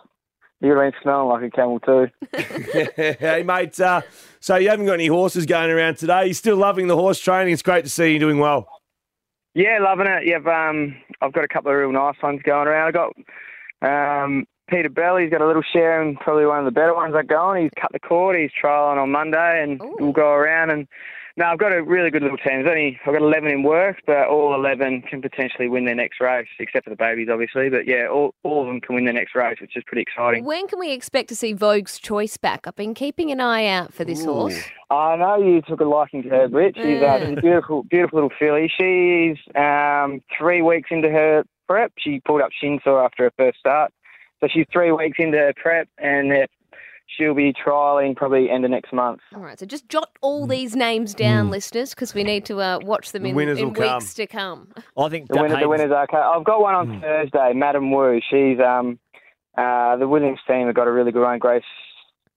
he 0.61 0.69
would 0.69 0.79
have 0.79 0.93
been 0.93 1.01
smelling 1.03 1.29
like 1.29 1.43
a 1.45 1.51
camel 1.51 1.81
too. 1.81 2.09
hey, 3.19 3.43
mate. 3.45 3.79
Uh, 3.81 4.03
so, 4.41 4.57
you 4.57 4.69
haven't 4.69 4.87
got 4.87 4.95
any 4.95 5.07
horses 5.07 5.47
going 5.47 5.71
around 5.71 5.99
today. 5.99 6.27
You're 6.27 6.35
still 6.35 6.57
loving 6.57 6.87
the 6.87 6.97
horse 6.97 7.21
training. 7.21 7.53
It's 7.53 7.63
great 7.63 7.85
to 7.85 7.91
see 7.91 8.13
you 8.13 8.19
doing 8.19 8.39
well. 8.39 8.69
Yeah, 9.55 9.79
loving 9.81 10.07
it. 10.07 10.27
Yeah, 10.27 10.37
um, 10.37 10.97
I've 11.21 11.33
got 11.33 11.45
a 11.45 11.49
couple 11.49 11.71
of 11.71 11.77
real 11.77 11.93
nice 11.93 12.15
ones 12.23 12.41
going 12.45 12.69
around. 12.69 12.89
I 12.89 12.93
got 12.93 14.23
um, 14.23 14.47
Peter 14.69 14.89
Bell. 14.89 15.17
He's 15.17 15.31
got 15.31 15.41
a 15.41 15.47
little 15.47 15.63
share 15.73 16.01
and 16.03 16.19
probably 16.19 16.47
one 16.47 16.61
of 16.61 16.65
the 16.65 16.71
better 16.71 16.95
ones 16.95 17.15
that 17.15 17.27
going. 17.27 17.65
He's 17.65 17.73
cut 17.81 17.91
the 17.93 17.99
cord. 17.99 18.39
He's 18.39 18.51
trialing 18.63 19.03
on 19.03 19.11
Monday, 19.11 19.63
and 19.63 19.81
we'll 19.99 20.13
go 20.13 20.31
around. 20.31 20.71
And 20.71 20.87
no, 21.39 21.45
I've 21.45 21.59
got 21.59 21.73
a 21.73 21.81
really 21.85 22.11
good 22.11 22.23
little 22.23 22.37
team. 22.37 22.65
There's 22.65 22.67
only 22.69 22.99
I've 23.07 23.13
got 23.15 23.23
11 23.23 23.49
in 23.51 23.63
work, 23.63 23.99
but 24.07 24.27
all 24.27 24.55
11 24.57 25.03
can 25.03 25.23
potentially 25.23 25.69
win 25.69 25.85
their 25.85 25.95
next 25.95 26.21
race, 26.21 26.49
except 26.59 26.83
for 26.85 26.91
the 26.91 26.97
babies, 26.97 27.29
obviously. 27.31 27.69
But 27.71 27.87
yeah, 27.87 28.09
all, 28.09 28.35
all 28.43 28.63
of 28.63 28.67
them 28.67 28.81
can 28.81 28.97
win 28.97 29.05
their 29.05 29.15
next 29.15 29.37
race, 29.37 29.59
which 29.61 29.77
is 29.77 29.85
pretty 29.87 30.03
exciting. 30.03 30.45
When 30.45 30.67
can 30.67 30.81
we 30.81 30.91
expect 30.91 31.29
to 31.29 31.37
see 31.37 31.55
Vogue's 31.55 32.01
Choice 32.01 32.37
back? 32.37 32.67
I've 32.67 32.75
been 32.75 32.93
keeping 32.93 33.31
an 33.31 33.41
eye 33.41 33.67
out 33.67 33.95
for 33.95 34.05
this 34.05 34.25
horse. 34.25 34.61
I 34.91 35.15
know 35.15 35.37
you 35.39 35.63
took 35.63 35.81
a 35.81 35.85
liking 35.85 36.25
to 36.25 36.29
her, 36.31 36.49
Brit. 36.49 36.75
She's, 36.77 37.01
uh, 37.03 37.19
Mm. 37.19 37.29
she's 37.29 37.39
a 37.39 37.41
beautiful, 37.41 37.83
beautiful 37.85 38.17
little 38.17 38.33
filly. 38.37 38.69
She's 38.77 39.37
um, 39.55 40.21
three 40.37 40.61
weeks 40.61 40.89
into 40.91 41.09
her 41.09 41.45
prep. 41.69 41.93
She 41.99 42.19
pulled 42.21 42.41
up 42.41 42.51
shin 42.61 42.81
sore 42.83 43.05
after 43.05 43.25
her 43.25 43.33
first 43.37 43.61
start, 43.61 43.93
so 44.41 44.49
she's 44.51 44.67
three 44.73 44.91
weeks 44.91 45.19
into 45.21 45.39
her 45.39 45.53
prep, 45.57 45.89
and 45.99 46.33
uh, 46.33 46.47
she'll 47.09 47.35
be 47.35 47.53
trialing 47.53 48.15
probably 48.15 48.51
end 48.51 48.65
of 48.65 48.71
next 48.71 48.93
month. 48.93 49.21
All 49.35 49.41
right, 49.41 49.59
so 49.59 49.67
just 49.67 49.89
jot 49.89 50.11
all 50.21 50.47
these 50.47 50.77
names 50.77 51.15
down, 51.15 51.51
listeners, 51.51 51.91
because 51.91 52.15
we 52.15 52.23
need 52.23 52.45
to 52.47 52.61
uh, 52.61 52.79
watch 52.83 53.13
them 53.13 53.23
The 53.25 53.31
in, 53.31 53.39
in 53.41 53.65
will 53.67 53.73
come. 53.73 53.95
weeks 53.99 54.15
to 54.15 54.27
come. 54.27 54.69
I 54.97 55.09
think 55.09 55.29
The 55.29 55.41
winner, 55.41 55.59
the 55.59 55.69
winner's 55.69 55.91
okay. 55.93 56.17
I've 56.19 56.45
got 56.45 56.61
one 56.61 56.75
on 56.75 57.01
Thursday, 57.01 57.53
Madam 57.55 57.91
Wu. 57.91 58.21
She's 58.31 58.59
um, 58.61 58.99
uh, 59.57 59.97
the 59.97 60.07
Williams 60.07 60.39
team 60.47 60.67
have 60.67 60.75
got 60.77 60.87
a 60.87 60.93
really 60.93 61.11
good 61.13 61.23
one, 61.25 61.39
Grace. 61.39 61.65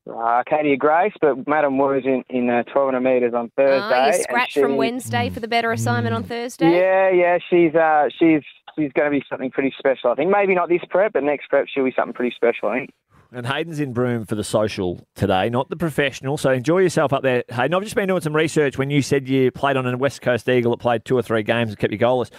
Uh, 0.09 0.13
Arcadia 0.17 0.75
Grace, 0.77 1.13
but 1.21 1.47
Madam 1.47 1.77
Wu's 1.77 2.03
in, 2.05 2.23
in 2.29 2.49
uh, 2.49 2.63
1200 2.73 2.99
metres 3.01 3.33
on 3.35 3.51
Thursday. 3.55 3.95
Ah, 3.95 4.07
you 4.07 4.13
scratch 4.23 4.53
she- 4.53 4.61
from 4.61 4.75
Wednesday 4.75 5.29
for 5.29 5.39
the 5.39 5.47
better 5.47 5.71
assignment 5.71 6.15
on 6.15 6.23
Thursday. 6.23 6.71
Yeah, 6.71 7.11
yeah, 7.11 7.37
she's 7.49 7.75
uh, 7.75 8.09
she's 8.17 8.41
she's 8.75 8.91
going 8.93 9.11
to 9.11 9.19
be 9.19 9.23
something 9.29 9.51
pretty 9.51 9.71
special. 9.77 10.09
I 10.11 10.15
think 10.15 10.31
maybe 10.31 10.55
not 10.55 10.69
this 10.69 10.81
prep, 10.89 11.13
but 11.13 11.21
next 11.23 11.49
prep 11.49 11.67
she'll 11.67 11.83
be 11.85 11.93
something 11.95 12.13
pretty 12.15 12.33
special. 12.35 12.69
I 12.69 12.79
think. 12.79 12.93
And 13.33 13.47
Hayden's 13.47 13.79
in 13.79 13.93
Broome 13.93 14.25
for 14.25 14.35
the 14.35 14.43
social 14.43 15.07
today, 15.15 15.49
not 15.49 15.69
the 15.69 15.77
professional. 15.77 16.37
So 16.37 16.51
enjoy 16.51 16.79
yourself 16.79 17.13
up 17.13 17.23
there, 17.23 17.45
Hayden. 17.49 17.73
I've 17.73 17.83
just 17.83 17.95
been 17.95 18.09
doing 18.09 18.19
some 18.19 18.35
research 18.35 18.77
when 18.77 18.89
you 18.89 19.01
said 19.01 19.29
you 19.29 19.51
played 19.51 19.77
on 19.77 19.87
a 19.87 19.95
West 19.97 20.21
Coast 20.21 20.49
Eagle 20.49 20.71
that 20.71 20.79
played 20.79 21.05
two 21.05 21.17
or 21.17 21.21
three 21.21 21.41
games 21.41 21.69
and 21.69 21.79
kept 21.79 21.93
you 21.93 21.99
goalless. 21.99 22.29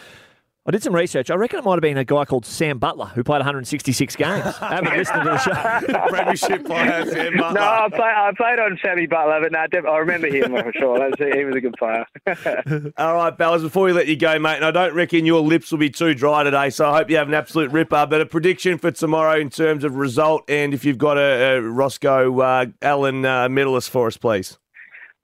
I 0.65 0.71
did 0.71 0.81
some 0.81 0.95
research. 0.95 1.29
I 1.29 1.35
reckon 1.35 1.59
it 1.59 1.65
might 1.65 1.73
have 1.73 1.81
been 1.81 1.99
a 1.99 2.05
guy 2.05 2.25
called 2.25 2.47
Sam 2.47 2.79
Butler 2.79 3.07
who 3.07 3.25
played 3.25 3.39
166 3.39 4.15
games. 4.15 4.45
I 4.61 4.77
haven't 4.77 4.97
listened 4.97 5.25
to 5.25 5.31
the 5.31 5.39
show. 5.39 6.07
Premiership 6.09 6.65
player, 6.65 7.05
Sam 7.05 7.37
Butler. 7.37 7.61
No, 7.61 7.67
I, 7.67 7.89
play, 7.89 8.07
I 8.07 8.31
played 8.37 8.61
on 8.61 8.79
Sammy 8.81 9.09
Butler, 9.09 9.41
but 9.41 9.51
no, 9.51 9.91
I 9.91 9.97
remember 9.99 10.29
him 10.29 10.53
for 10.53 10.73
sure. 10.73 11.01
That 11.01 11.19
was, 11.19 11.35
he 11.35 11.45
was 11.45 11.57
a 11.57 11.61
good 11.61 11.75
player. 11.77 12.07
All 12.97 13.15
right, 13.15 13.37
Bellas, 13.37 13.63
before 13.63 13.87
we 13.87 13.93
let 13.93 14.07
you 14.07 14.15
go, 14.15 14.39
mate, 14.39 14.57
and 14.57 14.65
I 14.65 14.71
don't 14.71 14.95
reckon 14.95 15.27
your 15.27 15.41
lips 15.41 15.73
will 15.73 15.81
be 15.81 15.91
too 15.91 16.15
dry 16.15 16.45
today, 16.45 16.71
so 16.71 16.89
I 16.89 16.99
hope 16.99 17.11
you 17.11 17.17
have 17.17 17.27
an 17.27 17.35
absolute 17.35 17.73
ripper. 17.73 18.07
But 18.07 18.21
a 18.21 18.27
prediction 18.27 18.79
for 18.79 18.93
tomorrow 18.93 19.41
in 19.41 19.51
terms 19.51 19.83
of 19.83 19.97
result, 19.97 20.49
and 20.49 20.73
if 20.75 20.85
you've 20.85 20.97
got 20.97 21.19
a, 21.19 21.57
a 21.57 21.61
Roscoe 21.61 22.39
uh, 22.39 22.67
Allen 22.81 23.25
uh, 23.25 23.49
medalist 23.49 23.91
for 23.91 24.07
us, 24.07 24.17
please. 24.17 24.59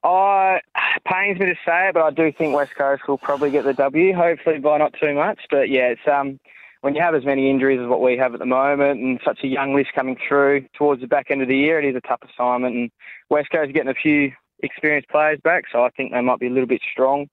I 0.03 0.61
pains 1.05 1.39
me 1.39 1.47
to 1.47 1.55
say 1.65 1.89
it, 1.89 1.93
but 1.93 2.03
I 2.03 2.11
do 2.11 2.31
think 2.31 2.55
West 2.55 2.75
Coast 2.77 3.07
will 3.07 3.17
probably 3.17 3.51
get 3.51 3.65
the 3.65 3.73
W. 3.73 4.13
Hopefully 4.13 4.59
by 4.59 4.77
not 4.77 4.93
too 4.99 5.13
much. 5.13 5.39
But 5.49 5.69
yeah, 5.69 5.87
it's 5.87 6.07
um 6.11 6.39
when 6.81 6.95
you 6.95 7.01
have 7.01 7.15
as 7.15 7.25
many 7.25 7.49
injuries 7.49 7.79
as 7.81 7.87
what 7.87 8.01
we 8.01 8.17
have 8.17 8.33
at 8.33 8.39
the 8.39 8.45
moment, 8.45 9.01
and 9.01 9.19
such 9.25 9.39
a 9.43 9.47
young 9.47 9.75
list 9.75 9.89
coming 9.93 10.17
through 10.27 10.65
towards 10.77 11.01
the 11.01 11.07
back 11.07 11.27
end 11.29 11.41
of 11.41 11.47
the 11.49 11.57
year, 11.57 11.79
it 11.79 11.85
is 11.85 11.95
a 11.95 12.07
tough 12.07 12.21
assignment. 12.23 12.75
And 12.75 12.91
West 13.29 13.49
Coast 13.51 13.69
are 13.69 13.73
getting 13.73 13.89
a 13.89 13.93
few 13.93 14.31
experienced 14.59 15.09
players 15.09 15.39
back, 15.43 15.65
so 15.71 15.83
I 15.83 15.89
think 15.89 16.13
they 16.13 16.21
might 16.21 16.39
be 16.39 16.47
a 16.47 16.51
little 16.51 16.67
bit 16.67 16.81
strong. 16.91 17.27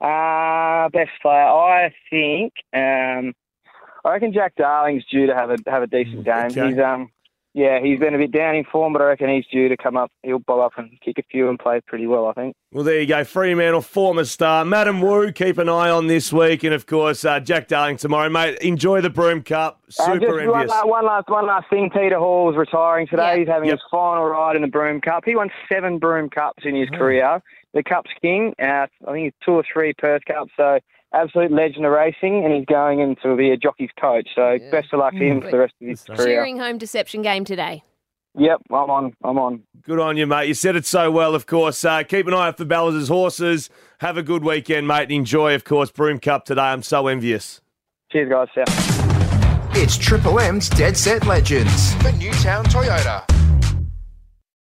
Uh, 0.00 0.88
best 0.90 1.10
player, 1.22 1.46
I 1.46 1.92
think. 2.10 2.52
Um, 2.72 3.34
I 4.04 4.12
reckon 4.12 4.32
Jack 4.32 4.54
Darling's 4.56 5.04
due 5.06 5.26
to 5.26 5.34
have 5.34 5.50
a 5.50 5.58
have 5.66 5.82
a 5.82 5.86
decent 5.86 6.24
game. 6.24 6.50
okay. 6.50 6.70
He's 6.70 6.78
um 6.78 7.10
yeah, 7.58 7.80
he's 7.82 7.98
been 7.98 8.14
a 8.14 8.18
bit 8.18 8.30
down 8.30 8.54
in 8.54 8.62
form, 8.64 8.92
but 8.92 9.02
I 9.02 9.06
reckon 9.06 9.28
he's 9.30 9.46
due 9.50 9.68
to 9.68 9.76
come 9.76 9.96
up. 9.96 10.12
He'll 10.22 10.38
bob 10.38 10.60
up 10.60 10.72
and 10.76 10.90
kick 11.04 11.18
a 11.18 11.22
few 11.24 11.48
and 11.48 11.58
play 11.58 11.80
pretty 11.86 12.06
well, 12.06 12.26
I 12.28 12.32
think. 12.32 12.54
Well, 12.72 12.84
there 12.84 13.00
you 13.00 13.06
go. 13.06 13.24
Fremantle, 13.24 13.80
former 13.82 14.24
star. 14.24 14.64
Madam 14.64 15.00
Wu, 15.00 15.32
keep 15.32 15.58
an 15.58 15.68
eye 15.68 15.90
on 15.90 16.06
this 16.06 16.32
week. 16.32 16.62
And, 16.62 16.72
of 16.72 16.86
course, 16.86 17.24
uh, 17.24 17.40
Jack 17.40 17.66
Darling 17.66 17.96
tomorrow. 17.96 18.28
Mate, 18.28 18.58
enjoy 18.60 19.00
the 19.00 19.10
Broome 19.10 19.42
Cup. 19.42 19.80
And 19.98 20.20
Super 20.22 20.46
one, 20.46 20.60
envious. 20.60 20.80
one 20.84 21.04
last 21.06 21.28
one 21.28 21.46
last 21.46 21.68
thing. 21.70 21.90
Peter 21.90 22.18
Hall 22.18 22.50
is 22.50 22.56
retiring 22.56 23.06
today. 23.08 23.32
Yeah. 23.32 23.38
He's 23.38 23.48
having 23.48 23.68
Yep. 23.70 23.78
his 23.78 23.82
final 23.90 24.24
ride 24.26 24.54
in 24.54 24.62
the 24.62 24.68
Broome 24.68 25.00
Cup. 25.00 25.24
He 25.24 25.34
won 25.34 25.50
seven 25.68 25.98
Broome 25.98 26.30
Cups 26.30 26.64
in 26.64 26.76
Oh. 26.76 26.80
his 26.80 26.90
career. 26.90 27.42
The 27.74 27.82
Cup's 27.82 28.10
king. 28.22 28.54
Uh, 28.62 28.86
I 29.06 29.12
think 29.12 29.24
he's 29.24 29.32
two 29.44 29.52
or 29.52 29.64
three 29.72 29.92
Perth 29.94 30.22
Cups. 30.26 30.52
So 30.56 30.78
absolute 31.12 31.50
legend 31.50 31.84
of 31.86 31.92
racing, 31.92 32.44
and 32.44 32.52
he's 32.54 32.66
going 32.66 33.00
in 33.00 33.16
to 33.22 33.36
be 33.36 33.50
a 33.50 33.56
jockey's 33.56 33.90
coach. 34.00 34.28
So 34.34 34.58
best 34.70 34.92
of 34.92 35.00
luck 35.00 35.12
to 35.12 35.18
him 35.18 35.40
for 35.40 35.50
the 35.50 35.58
rest 35.58 35.74
of 35.80 35.88
his 35.88 36.02
career. 36.02 36.26
Cheering 36.26 36.58
home 36.58 36.78
deception 36.78 37.22
game 37.22 37.44
today. 37.44 37.82
Yep, 38.36 38.62
I'm 38.70 38.90
on. 38.90 39.12
I'm 39.24 39.38
on. 39.38 39.62
Good 39.82 39.98
on 39.98 40.16
you, 40.16 40.26
mate. 40.26 40.46
You 40.48 40.54
said 40.54 40.76
it 40.76 40.86
so 40.86 41.10
well, 41.10 41.34
of 41.34 41.46
course. 41.46 41.84
Uh, 41.84 42.02
keep 42.04 42.26
an 42.28 42.34
eye 42.34 42.48
out 42.48 42.58
for 42.58 42.64
Ballas' 42.64 43.08
horses. 43.08 43.68
Have 44.00 44.16
a 44.16 44.22
good 44.22 44.44
weekend, 44.44 44.86
mate. 44.86 45.04
and 45.04 45.12
Enjoy, 45.12 45.54
of 45.54 45.64
course, 45.64 45.90
Broome 45.90 46.20
Cup 46.20 46.44
today. 46.44 46.60
I'm 46.60 46.82
so 46.82 47.08
envious. 47.08 47.60
Cheers, 48.12 48.28
guys. 48.28 48.48
See 48.54 48.60
ya. 48.60 49.68
It's 49.72 49.96
Triple 49.96 50.38
M's 50.40 50.68
Dead 50.68 50.96
Set 50.96 51.26
Legends 51.26 51.94
for 51.94 52.12
Newtown 52.12 52.64
Toyota. 52.66 53.24